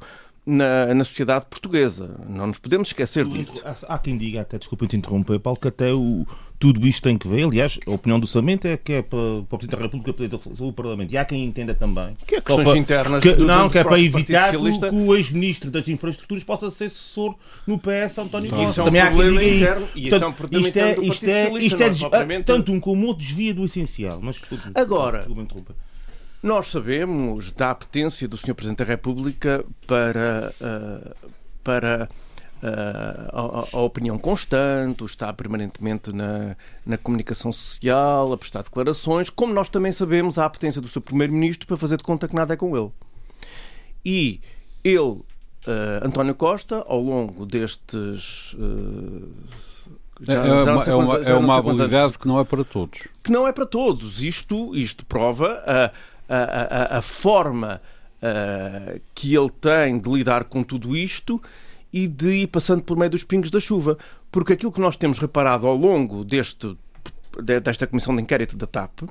[0.50, 2.16] na, na sociedade portuguesa.
[2.28, 3.62] Não nos podemos esquecer disso.
[3.64, 6.26] Há, há quem diga, até desculpa te interromper, Paulo, que até o,
[6.58, 7.44] tudo isto tem que ver.
[7.44, 10.40] Aliás, a opinião do Samento é que é para, para o Presidente da República poder
[10.60, 11.12] o Parlamento.
[11.12, 12.16] E há quem entenda também.
[12.26, 14.94] Que é questões para, internas que, do, Não, do que é para evitar que, que,
[14.94, 17.34] o ex-ministro das Infraestruturas possa ser assessor
[17.66, 18.70] no PS, António Costa.
[18.70, 19.84] Isso é um também problema interno.
[19.84, 19.98] Isso.
[19.98, 23.24] E Portanto, é um isto é, isto é, isto é, é tanto um como outro
[23.24, 24.18] desvia do essencial.
[24.20, 24.40] Mas,
[24.74, 25.89] Agora, desculpa, desculpa.
[26.42, 28.54] Nós sabemos da apetência do Sr.
[28.54, 31.30] Presidente da República para, uh,
[31.62, 32.08] para
[32.62, 39.52] uh, a, a, opinião constante, está permanentemente na, na comunicação social, a prestar declarações, como
[39.52, 42.56] nós também sabemos a apetência do seu Primeiro-Ministro para fazer de conta que nada é
[42.56, 42.90] com ele.
[44.02, 44.40] E
[44.82, 45.20] ele,
[45.66, 48.54] Uh, António Costa, ao longo destes.
[48.54, 49.28] Uh,
[50.22, 53.00] já, é, já uma, é, uma, é uma habilidade que não é para todos.
[53.22, 54.22] Que não é para todos.
[54.22, 55.62] Isto, isto prova
[56.34, 57.80] a, a, a, forma
[58.22, 61.42] uh, que ele tem de lidar com tudo isto
[61.92, 63.98] e de ir passando por meio dos pingos da chuva.
[64.30, 66.76] Porque aquilo que nós temos reparado ao longo deste,
[67.62, 69.02] desta comissão de inquérito da TAP,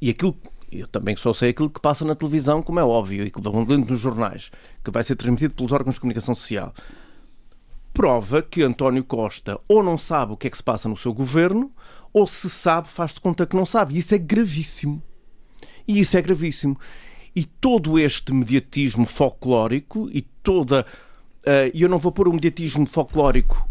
[0.00, 0.36] e aquilo
[0.70, 3.64] eu também só sei aquilo que passa na televisão, como é óbvio, e que vão
[3.64, 4.50] lendo nos jornais,
[4.84, 6.74] que vai ser transmitido pelos órgãos de comunicação social,
[7.94, 11.14] prova que António Costa ou não sabe o que é que se passa no seu
[11.14, 11.72] governo,
[12.12, 13.94] ou se sabe, faz de conta que não sabe.
[13.94, 15.02] E isso é gravíssimo.
[15.88, 16.78] E isso é gravíssimo.
[17.34, 20.84] E todo este mediatismo folclórico e toda.
[21.40, 23.66] Uh, eu não vou pôr o mediatismo folclórico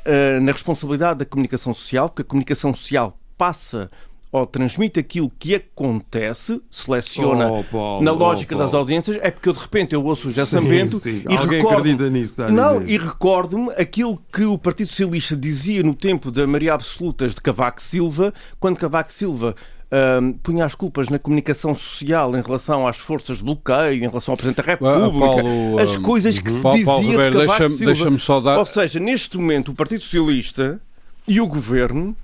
[0.00, 3.90] uh, na responsabilidade da comunicação social, porque a comunicação social passa
[4.32, 9.46] ou transmite aquilo que acontece, seleciona oh, Paulo, na lógica oh, das audiências, é porque
[9.46, 14.18] eu de repente eu ouço o José Sambento e recordo nisso, não e recordo-me aquilo
[14.32, 19.12] que o Partido Socialista dizia no tempo da Maria Absolutas de Cavaco Silva, quando Cavaco
[19.12, 19.54] Silva
[19.92, 24.32] um, punha as culpas na comunicação social em relação às forças de bloqueio, em relação
[24.32, 27.58] ao Presidente da República, Paulo, as coisas que se Paulo, dizia Paulo Ribeiro, de Cavaco
[27.58, 28.10] deixa Silva.
[28.10, 28.58] Deixa dar...
[28.58, 30.80] Ou seja, neste momento o Partido Socialista
[31.28, 32.16] e o Governo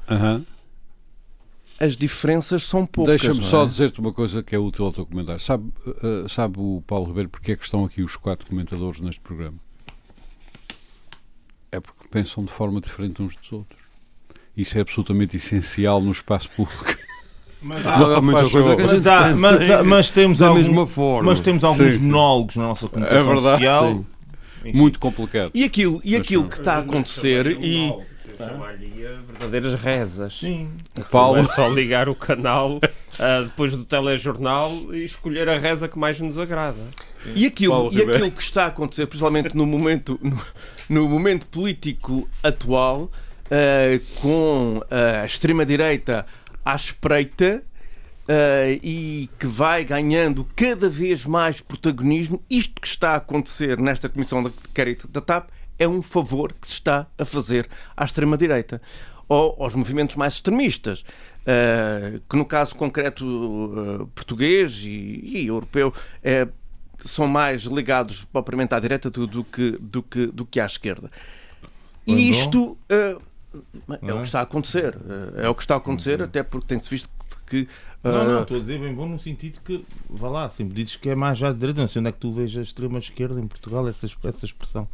[1.81, 3.21] as diferenças são poucas.
[3.21, 3.43] Deixa-me é?
[3.43, 5.41] só dizer-te uma coisa que é útil ao teu comentário.
[5.41, 9.21] Sabe, uh, sabe o Paulo Ribeiro porque é que estão aqui os quatro comentadores neste
[9.21, 9.59] programa?
[11.71, 13.81] É porque pensam de forma diferente uns dos outros.
[14.57, 16.85] Isso é absolutamente essencial no espaço público.
[17.61, 21.31] Mas há, muita coisa que a gente mas, mas, mas, temos da algum, mesma forma.
[21.31, 22.07] Mas temos alguns sim, sim.
[22.07, 24.05] monólogos na nossa comunicação é verdade, social.
[24.75, 25.51] Muito complicado.
[25.55, 27.93] E aquilo, e aquilo que está a acontecer e
[28.37, 28.89] chamar-lhe
[29.39, 30.39] verdadeiras rezas.
[30.39, 30.71] Sim.
[30.97, 35.89] O Paulo é só ligar o canal uh, depois do telejornal e escolher a reza
[35.89, 36.81] que mais nos agrada.
[37.35, 40.39] E aquilo, e aquilo que está a acontecer, principalmente no momento, no,
[40.89, 43.11] no momento político atual,
[43.47, 46.25] uh, com a extrema-direita
[46.69, 47.65] à espreita
[48.29, 54.07] uh, e que vai ganhando cada vez mais protagonismo, isto que está a acontecer nesta
[54.07, 58.83] Comissão de Inquérito da TAP é um favor que se está a fazer à extrema-direita
[59.27, 65.89] ou aos movimentos mais extremistas, uh, que no caso concreto uh, português e, e europeu
[65.89, 66.53] uh,
[66.99, 71.11] são mais ligados propriamente à direita do, do, que, do, que, do que à esquerda.
[72.07, 72.77] E isto
[74.03, 74.97] é o que está a acontecer.
[75.37, 77.09] É o que está a acontecer, até porque tem-se visto
[77.47, 77.63] que.
[78.05, 78.09] Uh...
[78.09, 81.09] Não, não, estou a dizer bem bom no sentido que, vá lá, sempre dizes que
[81.09, 83.47] é mais já de direita, não sei onde é que tu vejas a extrema-esquerda em
[83.47, 84.89] Portugal, essa, essa expressão.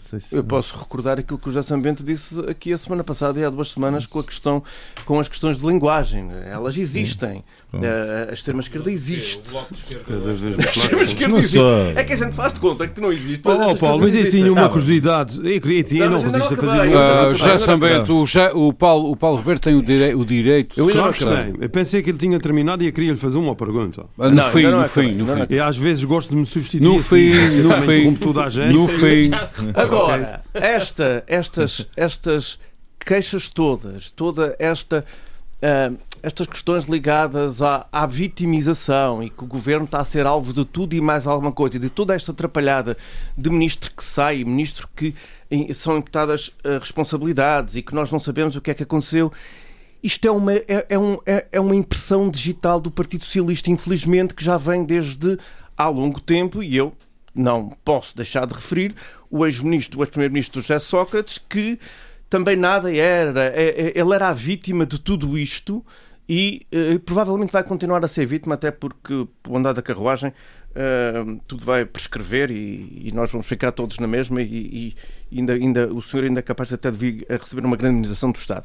[0.00, 0.36] Se...
[0.36, 3.48] Eu posso recordar aquilo que o José Sambento disse aqui a semana passada e há
[3.48, 4.62] duas semanas com, a questão,
[5.06, 6.30] com as questões de linguagem.
[6.30, 7.32] Elas existem.
[7.32, 7.46] Pronto.
[7.74, 9.40] A, a extrema-esquerda existe.
[9.56, 11.52] A extrema-esquerda Não existe.
[11.58, 11.92] sei.
[11.96, 13.40] É que a gente faz de conta que não existe.
[13.44, 15.38] Oh, oh, Paulo, coisas mas eu tinha uma curiosidade.
[15.38, 16.88] Eu, eu, tinha, Não, resisto a fazer.
[16.88, 20.78] Uh, não, Sambento, o, Paulo, o Paulo Ribeiro tem o, direi- o direito.
[20.78, 21.54] Eu ainda não tem.
[21.60, 24.04] Eu pensei que ele tinha terminado e eu queria lhe fazer uma pergunta.
[24.18, 25.54] Ah, No Não, fim, no acabei, fim, no ainda não fim.
[25.54, 26.86] E às vezes gosto de me substituir.
[26.86, 28.14] No assim, fim, no também fim.
[28.16, 28.72] toda a gente.
[28.74, 29.30] No fim,
[29.74, 32.58] Agora, esta, estas, estas
[33.00, 35.04] queixas todas, toda esta.
[35.62, 35.90] ah,
[36.22, 40.64] estas questões ligadas à, à vitimização e que o governo está a ser alvo de
[40.64, 42.96] tudo e mais alguma coisa, de toda esta atrapalhada
[43.36, 45.14] de ministro que sai, ministro que
[45.74, 49.32] são imputadas ah, responsabilidades e que nós não sabemos o que é que aconteceu.
[50.02, 54.34] Isto é uma, é, é um- é- é uma impressão digital do Partido Socialista, infelizmente,
[54.34, 55.38] que já vem desde
[55.76, 56.92] há longo tempo e eu
[57.34, 58.94] não posso deixar de referir
[59.30, 61.78] o ex-ministro, o ex-primeiro-ministro José Sócrates, que
[62.28, 65.84] também nada era, é- é- ele era a vítima de tudo isto
[66.28, 70.32] e eh, provavelmente vai continuar a ser vítima, até porque, por andar da carruagem,
[70.74, 71.12] eh,
[71.46, 74.94] tudo vai prescrever e, e nós vamos ficar todos na mesma e,
[75.30, 77.98] e ainda, ainda, o senhor ainda é capaz até de vir a receber uma grande
[77.98, 78.64] indenização do Estado.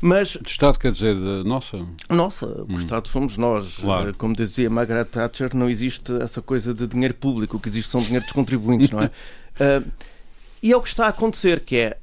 [0.00, 3.76] Mas de Estado quer dizer, de- nossa, nossa, o Estado somos nós.
[3.78, 4.10] Claro.
[4.10, 7.56] Eh, Como dizia Margaret Thatcher, não existe essa coisa de dinheiro público.
[7.56, 9.10] O que existe são dinheiro dos contribuintes, não é?
[9.60, 9.82] Eh,
[10.60, 11.96] e é o que está a acontecer, que é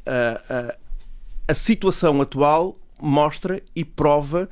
[1.48, 4.48] a situação atual mostra e prova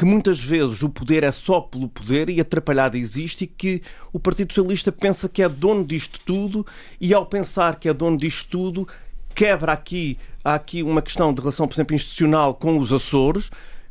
[0.00, 3.82] que muitas vezes o poder é só pelo poder e a atrapalhada existe e que
[4.10, 6.66] o Partido Socialista pensa que é dono disto tudo
[6.98, 8.88] e ao pensar que é dono disto tudo
[9.34, 13.50] quebra aqui, há aqui uma questão de relação, por exemplo, institucional com os Açores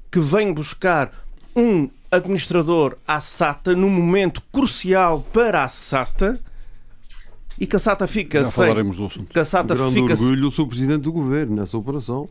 [0.10, 1.14] que vem buscar
[1.56, 6.40] um administrador à SATA num momento crucial para a SATA
[7.60, 8.66] e que a SATA fica já sem...
[8.66, 9.32] falaremos do assunto.
[9.32, 12.28] Que a SATA Grande fica orgulho, eu sou presidente do governo nessa operação.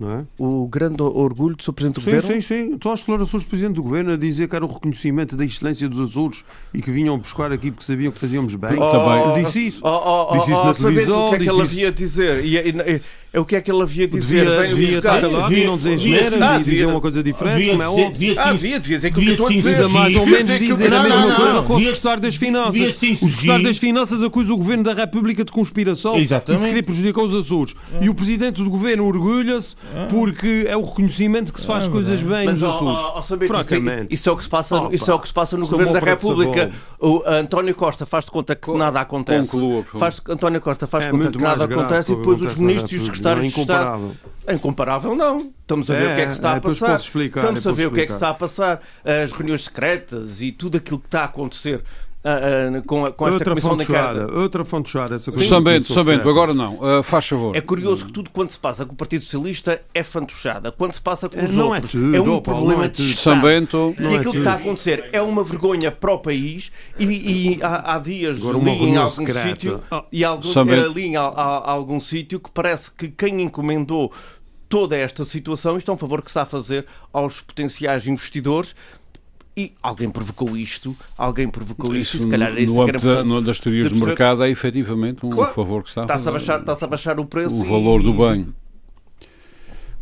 [0.00, 0.24] Não é?
[0.38, 1.72] o grande orgulho do Sr.
[1.74, 2.34] Presidente do Sim, Governo.
[2.36, 2.74] sim, sim.
[2.74, 5.86] Estou às declarações do Presidente do Governo a dizer que era o reconhecimento da excelência
[5.90, 6.42] dos Açores
[6.72, 8.78] e que vinham buscar aqui porque sabiam que fazíamos bem.
[8.80, 9.24] Oh, Também.
[9.28, 9.80] Eu disse isso.
[9.84, 11.60] Oh, oh, oh, Disse isso oh, na sabendo televisão, o que é que ele isso-
[11.62, 12.44] havia a dizer.
[12.46, 13.00] E, e- e-
[13.32, 14.44] é o que é que ele havia a dizer.
[14.70, 15.22] Devia, buscar.
[15.52, 18.10] e não dizer devia- geneiras ah, e dizer uma coisa diferente, Devia como é óbvio.
[18.12, 19.88] devia Ah, ter- devia, devia dizer que devia estou a dizer.
[19.88, 22.96] Mais ou menos dizer que- a mesma coisa com o Secretário das Finanças.
[23.20, 26.62] O Secretário das Finanças acusa o Governo da República de conspiração Exatamente.
[26.62, 27.74] e de querer prejudicar os Açores.
[28.00, 29.76] E o Presidente do Governo orgulha-se
[30.08, 32.98] porque é o reconhecimento que se faz coisas bem Mas, nos Açores.
[32.98, 34.14] ó, ó, saber que isso, é, Francamente.
[34.14, 36.00] isso é o que se passa, isso é o que se passa no sou Governo
[36.00, 36.70] da República.
[36.98, 39.50] O António Costa faz de conta que Co- nada acontece.
[39.52, 39.84] conclua.
[39.98, 42.92] Faz, António Costa faz de É conta que nada acontece e depois os acontece ministros
[42.92, 43.72] e os secretários É de Estado.
[43.78, 44.16] incomparável.
[44.46, 45.52] É incomparável, não.
[45.60, 46.86] Estamos a ver É, o que é que se está é, a passar.
[46.92, 48.12] posso explicar, Estamos a ver o que é que explicar.
[48.12, 48.80] se está a passar.
[49.24, 51.82] As reuniões secretas e tudo aquilo que está a acontecer
[52.22, 52.38] ah,
[52.78, 53.92] ah, com, a- com esta Outra comissão inquérito.
[53.92, 55.48] chorada, outra fonte chorada, essa coisa.
[55.48, 57.56] Sambento, que Sambento, agora não, Ah, faz favor.
[57.56, 60.70] É curioso que tudo quando se passa com o Partido Socialista é fantochada.
[60.70, 62.74] Quando se passa com É, os não é outros tudo, é um ó, Paulo, problema
[62.76, 63.10] não é de.
[63.10, 63.36] Estado.
[63.36, 64.38] Sambento, E Não é aquilo que tudo.
[64.38, 68.58] está a acontecer é uma vergonha para o país e, e há, há dias Agora
[68.58, 69.48] li em algum secreta.
[69.48, 74.12] sítio e algum, ali em al- a- algum sítio que parece que quem encomendou
[74.68, 78.76] toda esta situação isto é um favor que se está a fazer aos potenciais investidores
[79.56, 82.90] e alguém provocou isto, alguém provocou isto, e isso se calhar é isso no que
[82.90, 83.26] era importante.
[83.28, 85.52] no- das teorias de de mercado é efetivamente um Claro.
[85.54, 86.46] favor que está a Está-se a, fazer.
[86.46, 88.48] baixar, está-se a baixar o preço o e- valor do bem.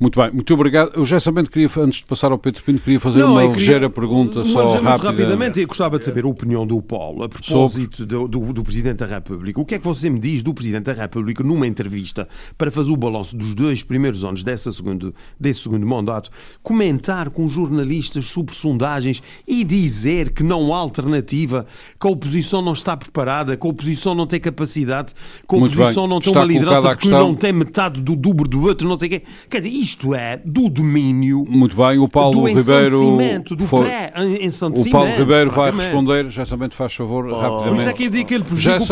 [0.01, 0.93] Muito bem, muito obrigado.
[0.95, 3.59] Eu já sabendo queria, antes de passar ao Pedro Pinto, queria fazer uma eu queria-
[3.61, 5.09] ligeira pergunta uma só ligeira, muito rápida.
[5.11, 8.99] rapidamente, eu gostava de saber a opinião do Paulo a propósito do, do, do Presidente
[8.99, 9.61] da República.
[9.61, 12.93] O que é que você me diz do Presidente da República numa entrevista para fazer
[12.93, 16.31] o balanço dos dois primeiros anos dessa segundo, desse segundo mandato,
[16.63, 21.67] comentar com jornalistas sobre sondagens e dizer que não há alternativa,
[22.01, 25.13] que a oposição não está preparada, que a oposição não tem capacidade,
[25.49, 27.19] que a oposição não tem uma liderança questão.
[27.19, 29.23] não tem metade do dobro do outro, não sei o quê.
[29.51, 33.17] Quer dizer, isto é do domínio Muito bem, o Paulo do Ribeiro.
[33.57, 34.89] do foi- pré-ensandecimento.
[34.89, 36.29] o Paulo Ribeiro vai responder.
[36.31, 37.81] Já Sambento faz favor, Por rapidamente.
[37.81, 38.45] isso é que eu digo que ele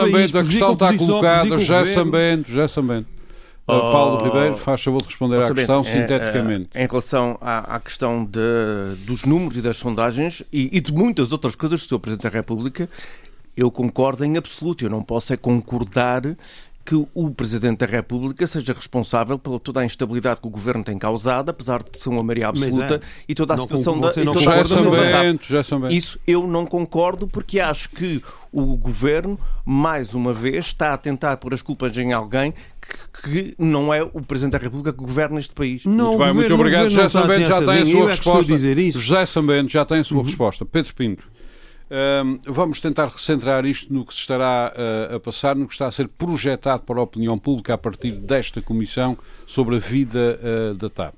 [0.06, 1.58] o país, a questão está colocada.
[1.58, 1.84] Já.
[1.86, 3.08] Sambento, já Sambento.
[3.68, 6.68] Uh, Paulo Ribeiro, faz favor de responder à questão é, sinteticamente.
[6.72, 10.92] é, em relação à, à questão de- dos números e das sondagens e, e de
[10.94, 11.98] muitas outras coisas do Sr.
[11.98, 12.88] Presidente da República,
[13.56, 14.84] eu concordo em absoluto.
[14.84, 16.22] Eu não posso é concordar
[16.86, 20.96] que o Presidente da República seja responsável pela toda a instabilidade que o Governo tem
[20.96, 22.66] causado, apesar de ser uma maioria Mas é.
[22.66, 24.64] absoluta, e toda a Não situação da, e não toda Já a
[25.38, 25.90] situação da.
[25.90, 28.22] Isso eu não concordo porque acho que
[28.52, 33.54] o governo, mais uma vez, está a tentar pôr as culpas em alguém que, que
[33.58, 35.84] não é o Presidente da República que governa este país.
[35.84, 36.88] Não, Muito o bem, muito governo- o obrigado.
[36.90, 38.52] José Sambento já tem a sua é resposta.
[38.52, 38.92] Uhum.
[38.92, 40.64] José Sambento já tem a sua resposta.
[40.64, 41.35] Pedro Pinto.
[41.88, 45.86] Um, vamos tentar recentrar isto no que se estará uh, a passar, no que está
[45.86, 49.16] a ser projetado para a opinião pública a partir desta comissão
[49.46, 51.14] sobre a vida uh, da TAP.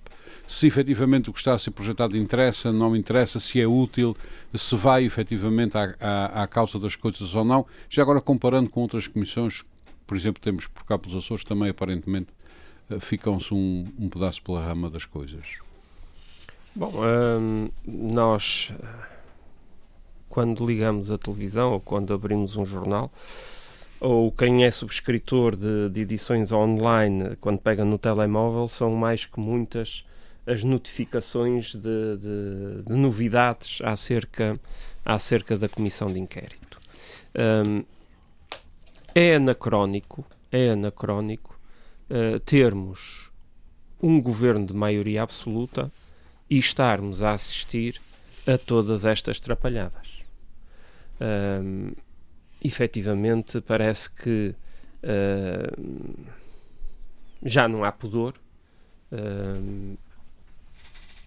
[0.46, 4.14] Se efetivamente o que está a ser projetado interessa, não interessa, se é útil,
[4.54, 7.66] se vai efetivamente à, à, à causa das coisas ou não.
[7.88, 9.64] Já agora comparando com outras comissões,
[10.06, 12.28] por exemplo, temos por cá pelos Açores também aparentemente
[12.90, 15.46] uh, ficam-se um, um pedaço pela rama das coisas.
[16.74, 16.92] Bom,
[17.86, 18.70] nós
[20.28, 23.10] quando ligamos a televisão ou quando abrimos um jornal,
[24.00, 29.40] ou quem é subscritor de, de, edições online, quando pega no telemóvel, são mais que
[29.40, 30.04] muitas
[30.46, 34.58] as notificações de, de, de novidades acerca,
[35.04, 36.78] acerca da comissão de inquérito.
[37.66, 37.84] Um,
[39.14, 41.58] é anacrónico, é anacrónico
[42.08, 43.30] uh, termos
[44.00, 45.92] um governo de maioria absoluta
[46.48, 48.00] e estarmos a assistir
[48.46, 50.17] a todas estas trapalhadas
[51.20, 51.92] um,
[52.62, 54.54] efetivamente parece que
[55.02, 56.26] uh,
[57.44, 58.34] já não há pudor,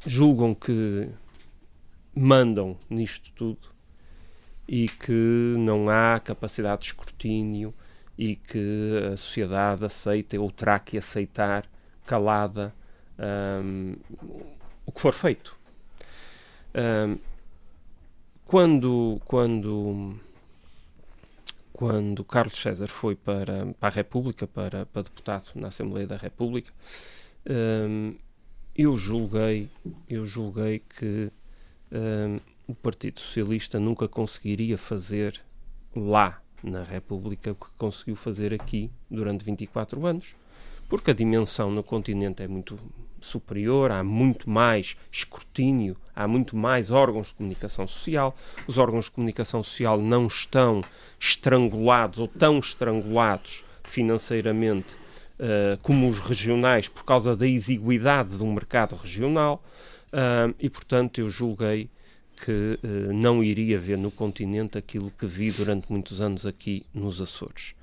[0.05, 1.09] julgam que
[2.13, 3.69] mandam nisto tudo
[4.67, 7.73] e que não há capacidade de escrutínio
[8.17, 11.65] e que a sociedade aceita ou terá que aceitar
[12.05, 12.73] calada
[13.63, 13.95] um,
[14.85, 15.57] o que for feito.
[16.75, 17.17] Um,
[18.51, 20.19] quando, quando,
[21.71, 26.69] quando Carlos César foi para, para a República, para, para deputado na Assembleia da República,
[27.49, 28.13] um,
[28.75, 29.69] eu julguei,
[30.09, 31.31] eu julguei que
[31.93, 35.39] um, o Partido Socialista nunca conseguiria fazer
[35.95, 40.35] lá na República o que conseguiu fazer aqui durante 24 anos,
[40.89, 42.77] porque a dimensão no continente é muito
[43.25, 48.35] superior, há muito mais escrutínio, há muito mais órgãos de comunicação social.
[48.67, 50.81] Os órgãos de comunicação social não estão
[51.19, 54.95] estrangulados ou tão estrangulados financeiramente
[55.41, 59.63] uh, como os regionais por causa da exiguidade do mercado regional
[60.07, 61.89] uh, e, portanto, eu julguei
[62.37, 67.21] que uh, não iria ver no continente aquilo que vi durante muitos anos aqui nos
[67.21, 67.75] Açores.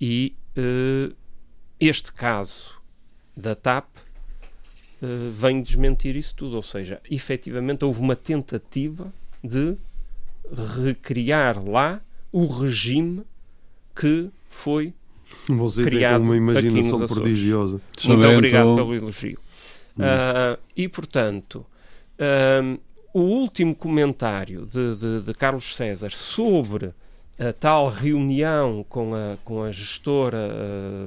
[0.00, 0.34] E
[1.78, 2.80] este caso
[3.36, 3.86] da TAP
[5.02, 6.56] uh, vem desmentir isso tudo.
[6.56, 9.76] Ou seja, efetivamente houve uma tentativa de
[10.82, 12.00] recriar lá
[12.32, 13.22] o regime
[13.94, 14.92] que foi
[15.48, 17.80] Você criado tem uma imaginação prodigiosa.
[18.04, 19.38] Muito obrigado pelo elogio.
[19.96, 21.66] Uh, e, portanto,
[22.18, 22.80] uh,
[23.12, 26.92] o último comentário de, de, de Carlos César sobre
[27.40, 30.38] a tal reunião com a, com a gestora,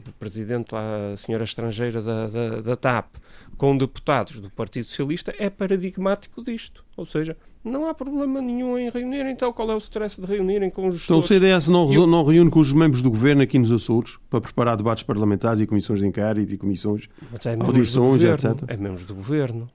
[0.03, 3.17] a presidente, a senhora estrangeira da, da, da, TAP,
[3.55, 6.83] com deputados do Partido Socialista, é paradigmático disto.
[6.97, 10.71] Ou seja, não há problema nenhum em reunir, então qual é o stress de reunirem
[10.71, 11.05] com os gestores?
[11.05, 12.07] Então o CDS não, Eu...
[12.07, 15.67] não reúne com os membros do governo aqui nos Açores para preparar debates parlamentares e
[15.67, 17.07] comissões de inquérito e comissões,
[17.45, 18.63] é audições, etc.
[18.67, 19.69] É membros do governo.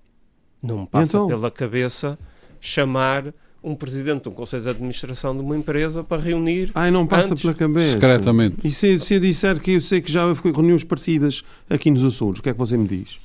[0.61, 1.29] Não me passa então?
[1.29, 2.19] pela cabeça
[2.61, 3.33] chamar
[3.63, 6.71] um presidente de um conselho de administração de uma empresa para reunir.
[6.75, 7.43] Ai, não passa antes...
[7.43, 7.93] pela cabeça.
[7.93, 8.57] Secretamente.
[8.65, 12.05] E se, se eu disser que eu sei que já houve reuniões parecidas aqui nos
[12.05, 13.19] Açores, o que é que você me diz?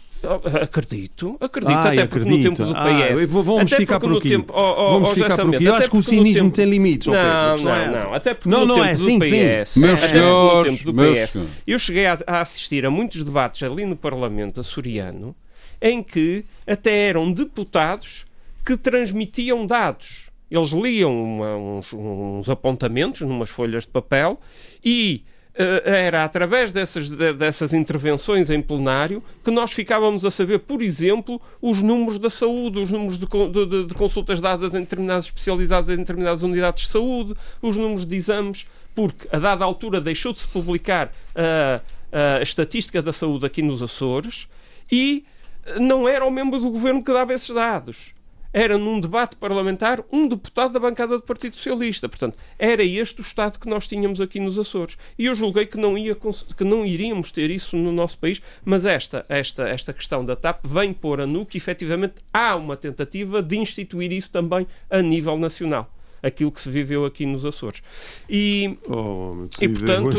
[0.62, 2.50] Acredito, acredito, Ai, até porque acredito.
[2.50, 3.24] no tempo do PS.
[3.24, 4.30] Ah, vamos até ficar por aqui.
[4.30, 5.66] Tempo, oh, oh, vamos oh, ficar por aqui.
[5.66, 6.56] Eu acho que o cinismo tempo...
[6.56, 7.08] tem limites.
[7.08, 8.14] Não, não, não, não.
[8.14, 9.80] Até porque não, no não tempo é, do sim, PS, sim.
[9.82, 11.54] Meus até senhores, no tempo do meus PS, senhores.
[11.68, 15.36] eu cheguei a, a assistir a muitos debates ali no Parlamento açoriano
[15.82, 18.26] em que até eram deputados
[18.64, 20.32] que transmitiam dados.
[20.50, 24.40] Eles liam uma, uns, uns, apontamentos numas folhas de papel
[24.86, 25.24] e
[25.56, 30.84] uh, era através dessas, de, dessas intervenções em plenário que nós ficávamos a saber, por
[30.84, 35.90] exemplo, os números da saúde, os números de, de, de consultas dadas em determinados especializados
[35.90, 40.42] em determinadas unidades de saúde, os números de exames, porque a dada altura deixou de
[40.42, 41.82] se publicar a,
[42.38, 44.48] a estatística da saúde aqui nos Açores
[44.92, 45.26] e
[45.80, 48.14] não era o membro do governo que dava esses dados
[48.54, 52.08] era num debate parlamentar um deputado da bancada do Partido Socialista.
[52.08, 54.98] Portanto, era este o Estado que nós tínhamos aqui nos Açores.
[55.18, 58.86] E eu julguei que não, ia, que não iríamos ter isso no nosso país, mas
[58.86, 63.42] esta, esta, esta questão da TAP vem pôr a nu que efetivamente há uma tentativa
[63.42, 65.92] de instituir isso também a nível nacional
[66.22, 67.84] aquilo que se viveu aqui nos Açores.
[68.30, 70.18] E, oh, e portanto, agora,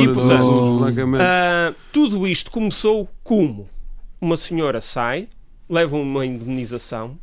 [0.00, 3.68] e, portanto uh, tudo isto começou como
[4.20, 5.28] uma senhora sai,
[5.68, 7.18] levam uma indemnização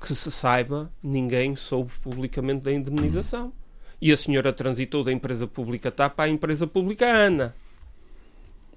[0.00, 3.52] que se saiba, ninguém soube publicamente da indemnização.
[4.00, 7.54] E a senhora transitou da empresa pública TAP à empresa pública ANA.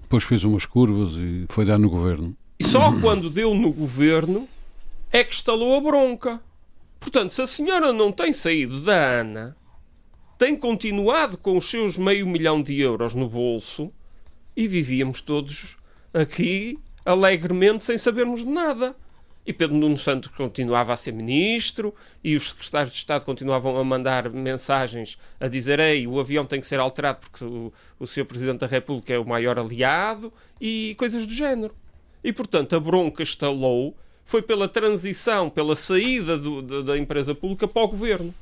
[0.02, 2.36] Depois fez umas curvas e foi dar no governo.
[2.58, 4.48] E só quando deu no governo
[5.12, 6.42] é que estalou a bronca.
[7.00, 9.56] Portanto, se a senhora não tem saído da ANA,
[10.38, 13.90] tem continuado com os seus meio milhão de euros no bolso
[14.56, 15.76] e vivíamos todos
[16.14, 18.94] aqui alegremente sem sabermos de nada.
[19.46, 23.84] E Pedro Nuno Santos continuava a ser ministro e os secretários de Estado continuavam a
[23.84, 28.26] mandar mensagens a dizer ei, o avião tem que ser alterado porque o, o Sr.
[28.26, 31.74] Presidente da República é o maior aliado e coisas do género.
[32.22, 33.96] E, portanto, a bronca estalou
[34.26, 38.36] foi pela transição, pela saída do, da, da empresa pública para o governo.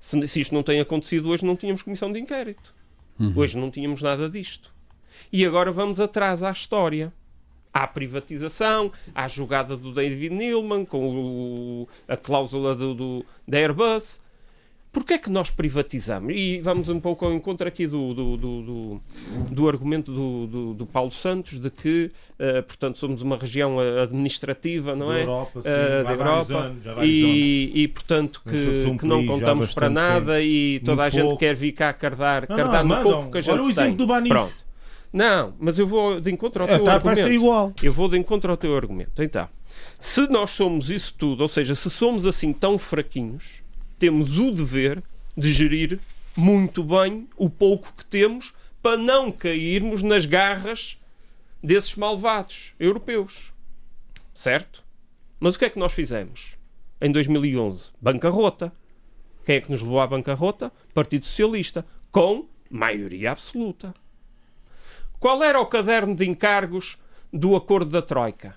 [0.00, 2.74] Se, se, isto não tem acontecido hoje, não tínhamos comissão de inquérito.
[3.20, 3.34] Uhum.
[3.36, 4.72] Hoje não tínhamos nada disto.
[5.30, 7.12] E agora vamos atrás à história
[7.76, 14.24] à privatização, à jogada do David Neilman com o, a cláusula do, do, da Airbus.
[14.90, 16.32] Porquê é que nós privatizamos?
[16.34, 19.00] E vamos um pouco ao encontro aqui do, do, do,
[19.50, 22.10] do argumento do, do, Paulo Santos de que,
[22.40, 25.16] uh, portanto, somos uma região administrativa, não é?
[25.16, 29.90] Da Europa, sim, uh, da Europa anos, e, e, portanto, que, que não contamos para
[29.90, 30.46] nada tempo.
[30.46, 31.38] e toda Muito a gente pouco.
[31.40, 33.96] quer vir cá cardar, não, cardar não, no pouco que a gente Olha o exemplo
[33.96, 34.30] do Banif.
[34.30, 34.65] Pronto.
[35.16, 37.16] Não, mas eu vou de encontro ao é, teu tá, argumento.
[37.16, 37.72] Vai ser igual.
[37.82, 39.22] Eu vou de encontro ao teu argumento.
[39.22, 39.48] Então,
[39.98, 43.62] se nós somos isso tudo, ou seja, se somos assim tão fraquinhos,
[43.98, 45.02] temos o dever
[45.34, 45.98] de gerir
[46.36, 48.52] muito bem o pouco que temos
[48.82, 50.98] para não cairmos nas garras
[51.62, 53.54] desses malvados europeus.
[54.34, 54.84] Certo?
[55.40, 56.58] Mas o que é que nós fizemos?
[57.00, 58.70] Em 2011, bancarrota.
[59.46, 60.70] Quem é que nos levou à bancarrota?
[60.92, 63.94] Partido Socialista, com maioria absoluta.
[65.18, 66.98] Qual era o caderno de encargos
[67.32, 68.54] do acordo da Troika?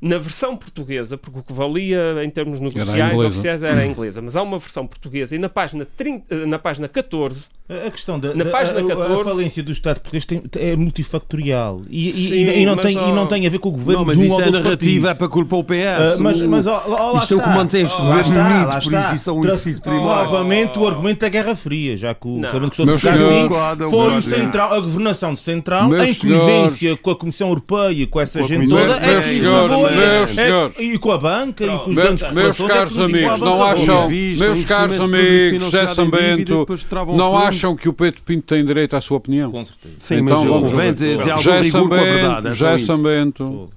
[0.00, 4.36] Na versão portuguesa, porque o que valia em termos negociais oficiais era a inglesa, mas
[4.36, 8.44] há uma versão portuguesa e na página, 30, na página 14 a questão da, na
[8.44, 11.82] da página 14, a, falência do Estado português tem, é multifactorial.
[11.90, 14.06] E, Sim, e, e, não tem, e não tem a ver com o governo não,
[14.06, 16.18] mas isso é narrativa, é para culpar o PS.
[16.18, 17.34] Uh, mas, mas, ó, ó, isto está.
[17.34, 20.30] é o comando este governo unido, por isso isso é um exercício primário.
[20.30, 24.22] Novamente o argumento da Guerra Fria, já que o sabendo que a assim, foi o
[24.22, 29.20] central, a governação central, em conivência com a Comissão Europeia, com essa gente toda, é
[29.20, 33.62] que levou e com a banca e com os bancos de Meus caros amigos, não
[33.62, 36.66] acham, meus caros amigos, José Sambento,
[37.14, 39.50] não acham acham que o Pedro Pinto tem direito à sua opinião?
[39.50, 39.94] Com certeza.
[39.98, 40.94] Sim, então, mas vamos ver.
[40.94, 42.48] De, de algum rigor com a verdade.
[42.48, 43.70] É já Sambento.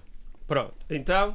[0.48, 0.74] Pronto.
[0.90, 1.30] Então,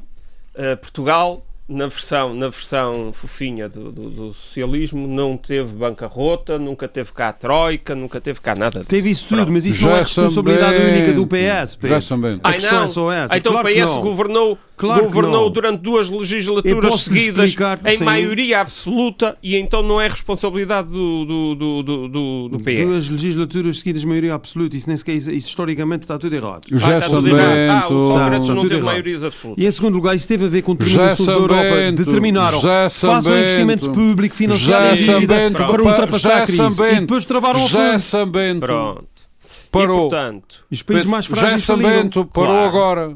[0.55, 6.87] uh, Portugal na versão, na versão fofinha do, do, do, socialismo, não teve bancarrota, nunca
[6.87, 8.89] teve cá a Troika, nunca teve cá nada disso.
[8.89, 9.53] Teve isso tudo, Pronto.
[9.53, 10.93] mas isso Já não é responsabilidade bem.
[10.93, 11.75] única do PS.
[11.75, 12.01] Pedro.
[12.01, 12.41] Já bem.
[12.43, 13.37] A questão é só essa.
[13.37, 17.55] Então claro o PS governou, claro governou durante duas legislaturas seguidas
[17.85, 18.05] em sim.
[18.05, 22.85] maioria absoluta e então não é responsabilidade do, do, do, do, do PS.
[22.85, 26.63] Duas legislaturas seguidas maioria absoluta, isso nem sequer, isso, isso historicamente está tudo errado.
[26.71, 27.57] Já ah, está tudo errado.
[27.71, 29.65] Ah, o Sócrates não teve maiorias absolutas.
[29.65, 33.39] E em segundo lugar, isso teve a ver com terminações da Europa Europa determinaram façam
[33.39, 38.61] investimento público financiado em dívida para ultrapassar a crise e depois travaram o fundo.
[38.61, 39.26] Pronto.
[39.71, 39.97] Parou.
[39.97, 42.09] E, portanto, os países mais frágeis faliram.
[42.09, 42.69] parou claro.
[42.69, 43.15] agora.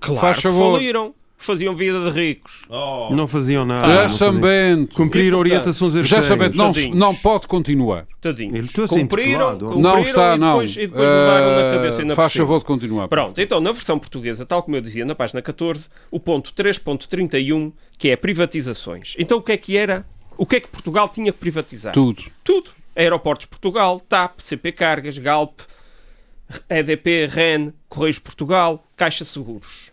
[0.00, 0.72] Claro Faz favor.
[0.72, 2.62] faliram faziam vida de ricos.
[2.68, 3.14] Oh.
[3.14, 4.08] Não faziam nada.
[4.08, 4.94] Já Bento.
[4.94, 6.26] Cumprir orientações europeias.
[6.26, 8.06] Já Bento, não, não pode continuar.
[8.20, 8.72] Tadinhos.
[8.72, 10.62] Cumpriram, cumpriram não está, não.
[10.62, 12.00] e depois, e depois uh, levaram na cabeça.
[12.00, 13.08] Ainda faz favor de continuar.
[13.08, 17.72] Pronto, então na versão portuguesa, tal como eu dizia na página 14, o ponto 3.31,
[17.98, 19.14] que é privatizações.
[19.18, 20.04] Então o que é que era?
[20.36, 21.92] O que é que Portugal tinha que privatizar?
[21.92, 22.24] Tudo.
[22.42, 22.70] Tudo.
[22.94, 25.60] Aeroportos de Portugal, TAP, CP Cargas, Galp,
[26.68, 29.90] EDP, REN, Correios Portugal, Caixa Seguros.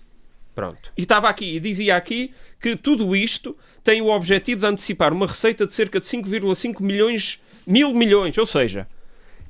[0.54, 0.91] Pronto.
[0.95, 5.26] E estava aqui, e dizia aqui que tudo isto tem o objetivo de antecipar uma
[5.26, 8.88] receita de cerca de 5,5 milhões, mil milhões, ou seja,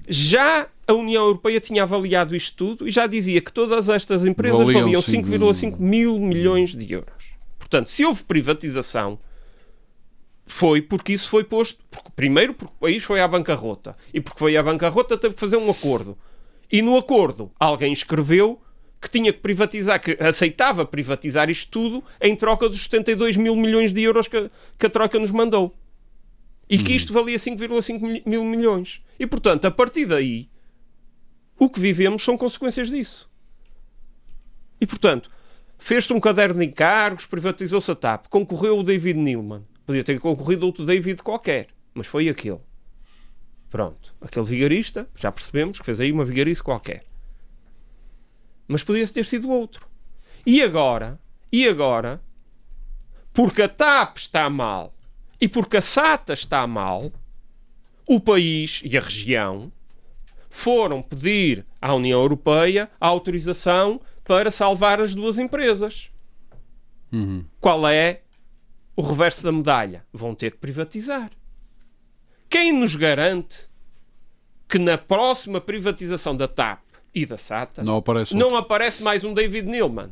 [0.08, 4.66] já a União Europeia tinha avaliado isto tudo e já dizia que todas estas empresas
[4.66, 7.34] valiam 5,5 mil milhões de euros.
[7.58, 9.20] Portanto, se houve privatização,
[10.46, 11.84] foi porque isso foi posto.
[11.90, 13.96] Porque, primeiro, porque o país foi à bancarrota.
[14.14, 16.18] E porque foi à bancarrota, teve que fazer um acordo.
[16.74, 18.60] E no acordo, alguém escreveu
[19.00, 23.94] que tinha que privatizar, que aceitava privatizar isto tudo em troca dos 72 mil milhões
[23.94, 24.50] de euros que,
[24.80, 25.72] que a Troika nos mandou.
[26.68, 29.04] E que isto valia 5,5 mil milhões.
[29.20, 30.50] E, portanto, a partir daí,
[31.60, 33.30] o que vivemos são consequências disso.
[34.82, 35.30] E, portanto,
[35.78, 39.62] fez-se um caderno de encargos, privatizou-se a TAP, concorreu o David Newman.
[39.86, 42.62] Podia ter concorrido outro David qualquer, mas foi aquele.
[43.74, 44.14] Pronto.
[44.22, 47.04] Aquele vigarista, já percebemos que fez aí uma vigarice qualquer.
[48.68, 49.88] Mas podia ter sido outro.
[50.46, 51.20] E agora,
[51.52, 52.22] e agora,
[53.34, 54.94] porque a TAP está mal
[55.42, 57.12] e porque a SATA está mal,
[58.08, 59.72] o país e a região
[60.52, 66.12] foram pedir à União Europeia a autorização para salvar as duas empresas.
[67.12, 67.44] Uhum.
[67.60, 68.22] Qual é
[68.96, 70.06] o reverso da medalha?
[70.14, 71.32] Vão ter que privatizar.
[72.54, 73.68] Quem nos garante
[74.70, 76.82] que na próxima privatização da TAP
[77.12, 80.12] e da SATA Não aparece não aparece mais um David Neilman?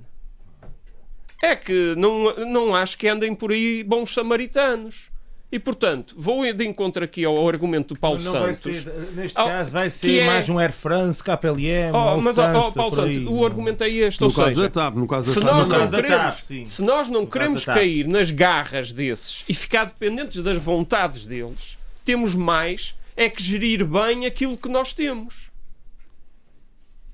[1.40, 5.12] É que não, não acho que andem por aí bons samaritanos.
[5.52, 8.82] E, portanto, vou de encontro aqui ao argumento do Paulo Não vai Santos.
[8.86, 12.48] ser, neste Oh, caso, vai ser é- mais um Air France, KPLM, Oh, mas, ó,
[12.48, 13.14] Lufthansa, Paulo por aí.
[13.14, 14.20] Santos, o argumento é este.
[14.20, 16.66] No ou caso seja, da TAP, no caso da se nós no não queremos, TAP,
[16.66, 21.78] se nós não No queremos cair nas garras desses e ficar dependentes das vontades deles,
[22.04, 25.52] temos mais é que gerir bem aquilo que nós temos.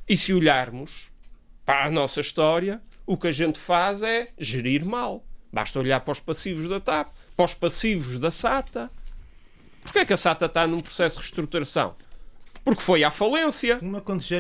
[0.08, 1.12] E se olharmos
[1.66, 5.24] para a nossa história, o que a gente faz é gerir mal.
[5.52, 8.90] Basta olhar para os passivos da TAP, para os passivos da SATA.
[9.84, 11.96] Porquê é que a SATA está num processo de reestruturação?
[12.64, 13.80] Porque foi à falência.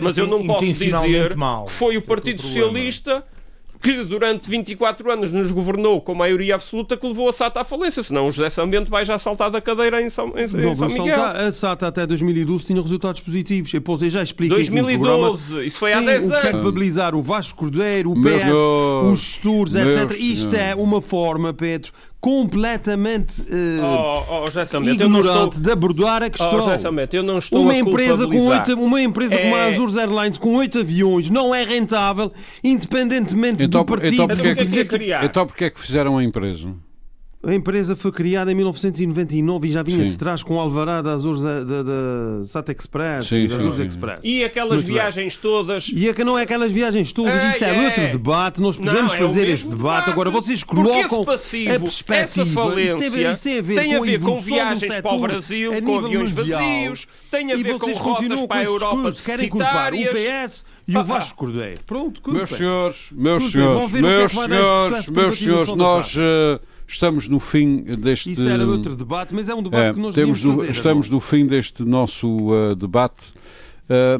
[0.03, 1.65] Mas eu não posso dizer mal.
[1.65, 2.41] que foi o Partido.
[2.41, 3.25] Socialista
[3.81, 8.01] que durante 24 anos nos governou com maioria absoluta que levou a SATA à falência.
[8.03, 10.87] Senão o José Sambento vai já saltar da cadeira em São, em, em Não São
[10.87, 11.15] Miguel.
[11.15, 11.35] saltar.
[11.37, 13.73] A SATA até 2012 tinha resultados positivos.
[13.73, 16.33] Eu, pois, eu já expliquei aqui no 2012, isso foi há Sim, 10 o que
[16.33, 16.51] é anos.
[16.51, 20.17] culpabilizar o Vasco Cordeiro, o PS, senhores, os gestores, meus etc.
[20.19, 24.45] Isto é uma forma, Pedro, completamente eh, Oh, oh,
[25.03, 25.61] eu não ignorante estou...
[25.61, 26.77] de abordar a Oh, questão.
[26.77, 29.97] Sambento, eu não estou Uma a empresa, com oito, uma empresa como a É- Azores
[29.97, 32.31] Airlines com oito aviões não é rentável,
[32.63, 34.13] independentemente Então, do partido.
[34.13, 36.69] então, porque é que é é então porque é que fizeram a empresa?
[37.43, 40.07] A empresa foi criada em 1999 e já vinha Sim.
[40.09, 43.53] de trás com o alvará da Azores da, da, da SATA Express Sim, e da
[43.55, 43.87] sim, Azores sim.
[43.87, 44.19] Express.
[44.23, 44.93] E aquelas Muito bem.
[44.95, 45.87] viagens todas...
[45.93, 47.85] E é que não é aquelas viagens todas, É, isso é, é.
[47.87, 49.77] outro debate, nós podemos Não, é fazer mesmo esse debate.
[50.05, 50.09] debate.
[50.09, 52.15] Agora, vocês colocam passivo, a perspectiva.
[52.17, 54.45] essa falência, isso tem, isso tem a ver tem a com, ver com evolução do
[54.55, 56.59] viagens para o setor Brasil, a com aviões mundial.
[56.59, 59.93] vazios, tem a E ver com vocês rotas para a com Europa discurso, Querem culpar
[59.93, 59.97] o.
[59.97, 61.79] PS e o Ah, Vasco Cordeiro.
[61.85, 62.39] Pronto, culpem.
[62.39, 64.65] Meus senhores, meus bem, vão senhores, ver o que é meus que vai dar esse
[64.65, 68.31] senhores, meus senhores, nós eh, estamos no fim deste.
[68.31, 70.71] Isso era outro debate, mas é um debate É, que nós temos no- fazer.
[70.71, 73.33] estamos no fim deste nosso eh, debate.
[73.89, 74.19] Eh,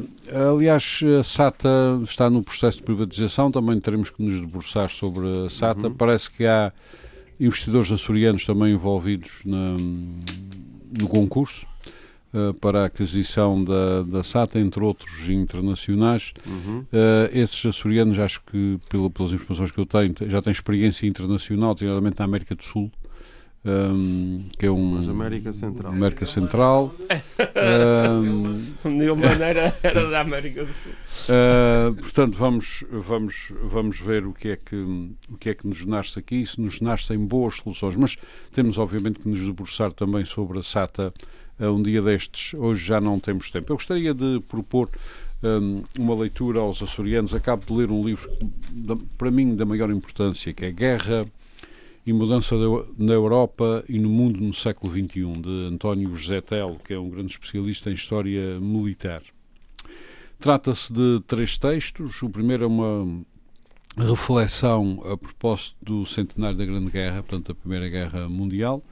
[0.50, 5.50] aliás, a SATA está no processo de privatização, também teremos que nos debruçar sobre a
[5.50, 5.88] SATA.
[5.88, 5.94] Uhum.
[5.94, 6.72] Parece que há
[7.40, 9.76] investidores açorianos também envolvidos na-
[10.98, 11.66] no concurso
[12.34, 16.32] eh, para a aquisição da, da SATA, entre outros internacionais.
[16.46, 16.84] Uhum.
[16.92, 21.06] Eh, esses açorianos, acho que, pelo- pelas informações que eu tenho, te- já têm experiência
[21.06, 22.90] internacional, designadamente na América do Sul,
[23.64, 24.94] ehm, que é um.
[24.96, 25.92] Mas América Central.
[25.92, 26.94] América Central.
[28.82, 30.92] De nenhuma maneira era da América do Sul.
[31.30, 34.76] ah, portanto, vamos, vamos, vamos ver o que, é que,
[35.30, 37.96] o que é que nos nasce aqui, se nos nascem boas soluções.
[37.96, 38.16] Mas
[38.52, 41.12] temos, obviamente, que nos debruçar também sobre a SATA
[41.66, 42.54] um dia destes.
[42.54, 43.72] Hoje já não temos tempo.
[43.72, 44.88] Eu gostaria de propor
[45.42, 47.34] ahm, uma leitura aos açorianos.
[47.34, 48.30] Acabo de ler um livro,
[48.72, 51.26] da- para mim, da maior importância, que é Guerra
[52.06, 56.80] e Mudança da- na Europa e no Mundo no século XXI, de António José Telo,
[56.84, 59.22] que é um grande especialista em história militar.
[60.40, 62.22] Trata-se de três textos.
[62.22, 63.20] O primeiro é uma
[63.96, 68.82] reflexão a propósito do centenário da Grande Guerra, portanto, da Primeira Guerra Mundial.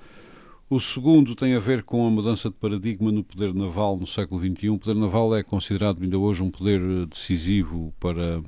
[0.68, 4.40] O segundo tem a ver com a mudança de paradigma no poder naval no século
[4.40, 4.70] XXI.
[4.70, 8.42] O poder naval é considerado ainda hoje um poder eh, decisivo para,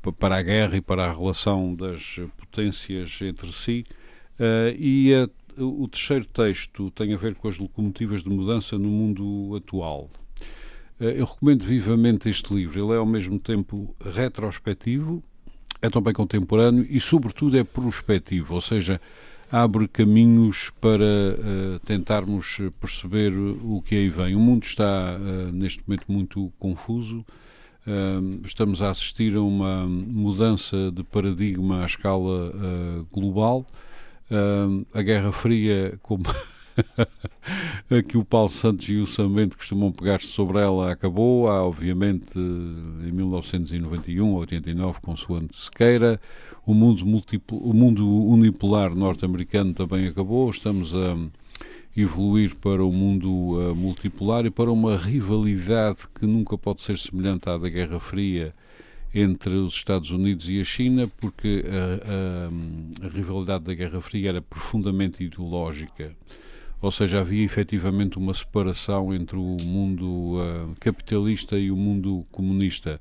[0.00, 3.84] pa- para a guerra e para a relação das potências entre si.
[4.40, 5.28] Eh, e a-
[5.62, 10.08] o terceiro texto tem a ver com as locomotivas de mudança no mundo atual.
[10.98, 12.82] Eh, Eu recomendo vivamente este livro.
[12.82, 15.22] Ele é ao mesmo tempo retrospectivo,
[15.82, 18.98] é também contemporâneo e, sobretudo, é prospectivo, ou seja,
[19.52, 24.34] abre caminhos para eh, tentarmos perceber o que aí vem.
[24.34, 24.84] O mundo está,
[25.20, 27.22] eh, neste momento, muito confuso.
[27.86, 32.50] Eh, estamos a assistir a uma mudança de paradigma à escala
[33.12, 33.66] global.
[34.94, 36.24] A Guerra Fria, como
[37.90, 41.48] Aqui o Paulo Santos e o Sambento costumam pegar-se sobre ela, acabou.
[41.48, 46.20] Há, obviamente, em 1991 ou 89, consoante se queira.
[46.66, 50.48] O mundo, múltiplo, o mundo unipolar norte-americano também acabou.
[50.50, 51.16] Estamos a
[51.96, 57.48] evoluir para o mundo eh, multipolar e para uma rivalidade que nunca pode ser semelhante
[57.50, 58.54] à da Guerra Fria
[59.14, 64.30] entre os Estados Unidos e a China, porque a, a- a rivalidade da Guerra Fria
[64.30, 66.16] era profundamente ideológica.
[66.82, 73.00] Ou seja, havia efetivamente uma separação entre o mundo ah, capitalista e o mundo comunista.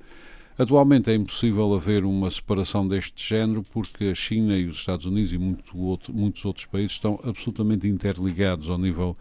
[0.57, 5.33] Atualmente é impossível haver uma separação deste género porque a China e os Estados Unidos
[5.33, 9.17] e muito outro- muitos outros países estão absolutamente interligados ao nível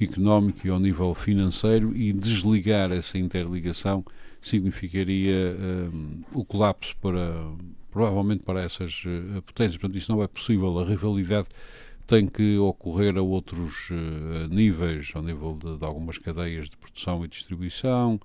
[0.00, 4.04] económico e ao nível financeiro e desligar essa interligação
[4.40, 5.56] significaria
[5.92, 7.34] hum, o colapso para
[7.90, 9.76] provavelmente para essas eh, potências.
[9.76, 10.76] Portanto, isso não é possível.
[10.80, 11.46] A rivalidade
[12.06, 17.24] tem que ocorrer a outros uh, níveis, ao nível de, de, algumas cadeias de produção
[17.24, 18.20] e distribuição,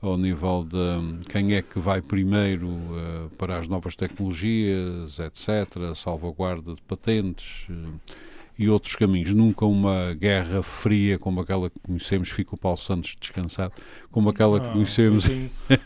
[0.00, 5.94] ao nível de um, quem é que vai primeiro uh, para as novas tecnologias, etc.,
[5.94, 7.66] salvaguarda de patentes.
[7.70, 8.00] Uh,
[8.58, 9.32] e outros caminhos.
[9.32, 13.72] Nunca uma guerra fria como aquela que conhecemos, fica o Paulo Santos descansado,
[14.10, 15.28] como aquela que conhecemos.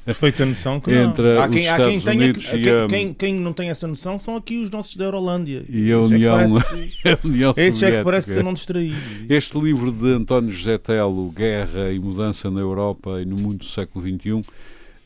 [0.04, 3.86] Perfeita noção que entre há quem, há quem, tenha, quem, quem, quem, não tem essa
[3.86, 5.64] noção são aqui os nossos da Eurolândia.
[5.68, 6.38] E a União,
[7.02, 8.94] que, a União Esse é que parece que eu não distraí.
[9.28, 13.66] Este livro de António José Telo, Guerra e Mudança na Europa e no Mundo do
[13.66, 14.42] Século XXI,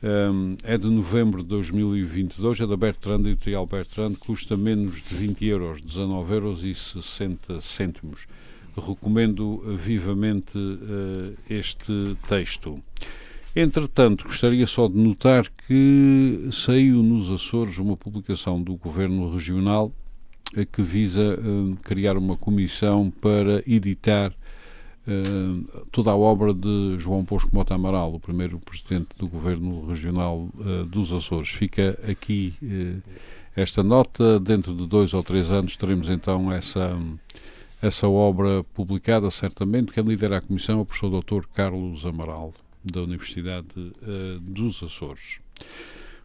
[0.03, 5.45] um, é de novembro de 2022, é da Bertrand, editorial Bertrand, custa menos de 20
[5.45, 8.27] euros, 19 euros e 60 cêntimos.
[8.77, 12.83] Recomendo vivamente uh, este texto.
[13.55, 19.93] Entretanto, gostaria só de notar que saiu nos Açores uma publicação do Governo Regional
[20.57, 24.33] eh, que visa uh, criar uma comissão para editar
[25.09, 30.49] Uh, toda a obra de João Bosco Mota Amaral, o primeiro presidente do governo regional
[30.59, 31.49] uh, dos Açores.
[31.49, 33.03] Fica aqui uh,
[33.57, 34.39] esta nota.
[34.39, 36.99] Dentro de dois ou três anos teremos então essa,
[37.81, 39.93] essa obra publicada, certamente.
[39.93, 41.47] Quem lidera a comissão é o professor Dr.
[41.55, 42.53] Carlos Amaral,
[42.85, 43.69] da Universidade
[44.43, 45.41] dos Açores.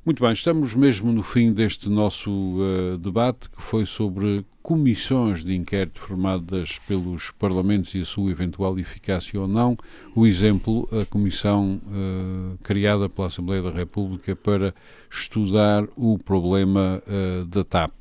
[0.05, 5.55] Muito bem, estamos mesmo no fim deste nosso uh, debate, que foi sobre comissões de
[5.55, 9.75] inquérito formadas pelos parlamentos e a sua eventual eficácia ou não.
[10.15, 14.75] O exemplo, a comissão uh, criada pela Assembleia da República para
[15.09, 17.91] estudar o problema uh, da TAP.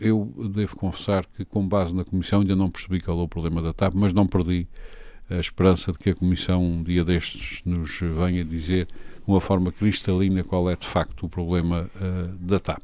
[0.00, 3.62] Eu devo confessar que, com base na comissão, ainda não percebi qual é o problema
[3.62, 4.66] da TAP, mas não perdi
[5.30, 8.88] a esperança de que a comissão, um dia destes, nos venha dizer
[9.26, 12.82] uma forma cristalina qual é de facto o problema uh, da TAP.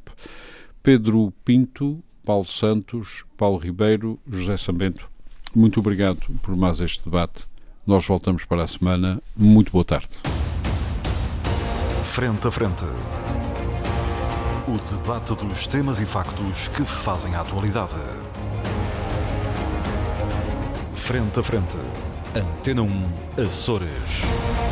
[0.82, 5.08] Pedro Pinto, Paulo Santos, Paulo Ribeiro, José Sambento,
[5.54, 7.46] muito obrigado por mais este debate.
[7.86, 9.20] Nós voltamos para a semana.
[9.34, 10.08] Muito boa tarde.
[12.04, 12.84] Frente a frente.
[14.68, 17.94] O debate dos temas e factos que fazem a atualidade.
[20.94, 21.78] Frente a frente.
[22.34, 24.67] Antena 1, Açores.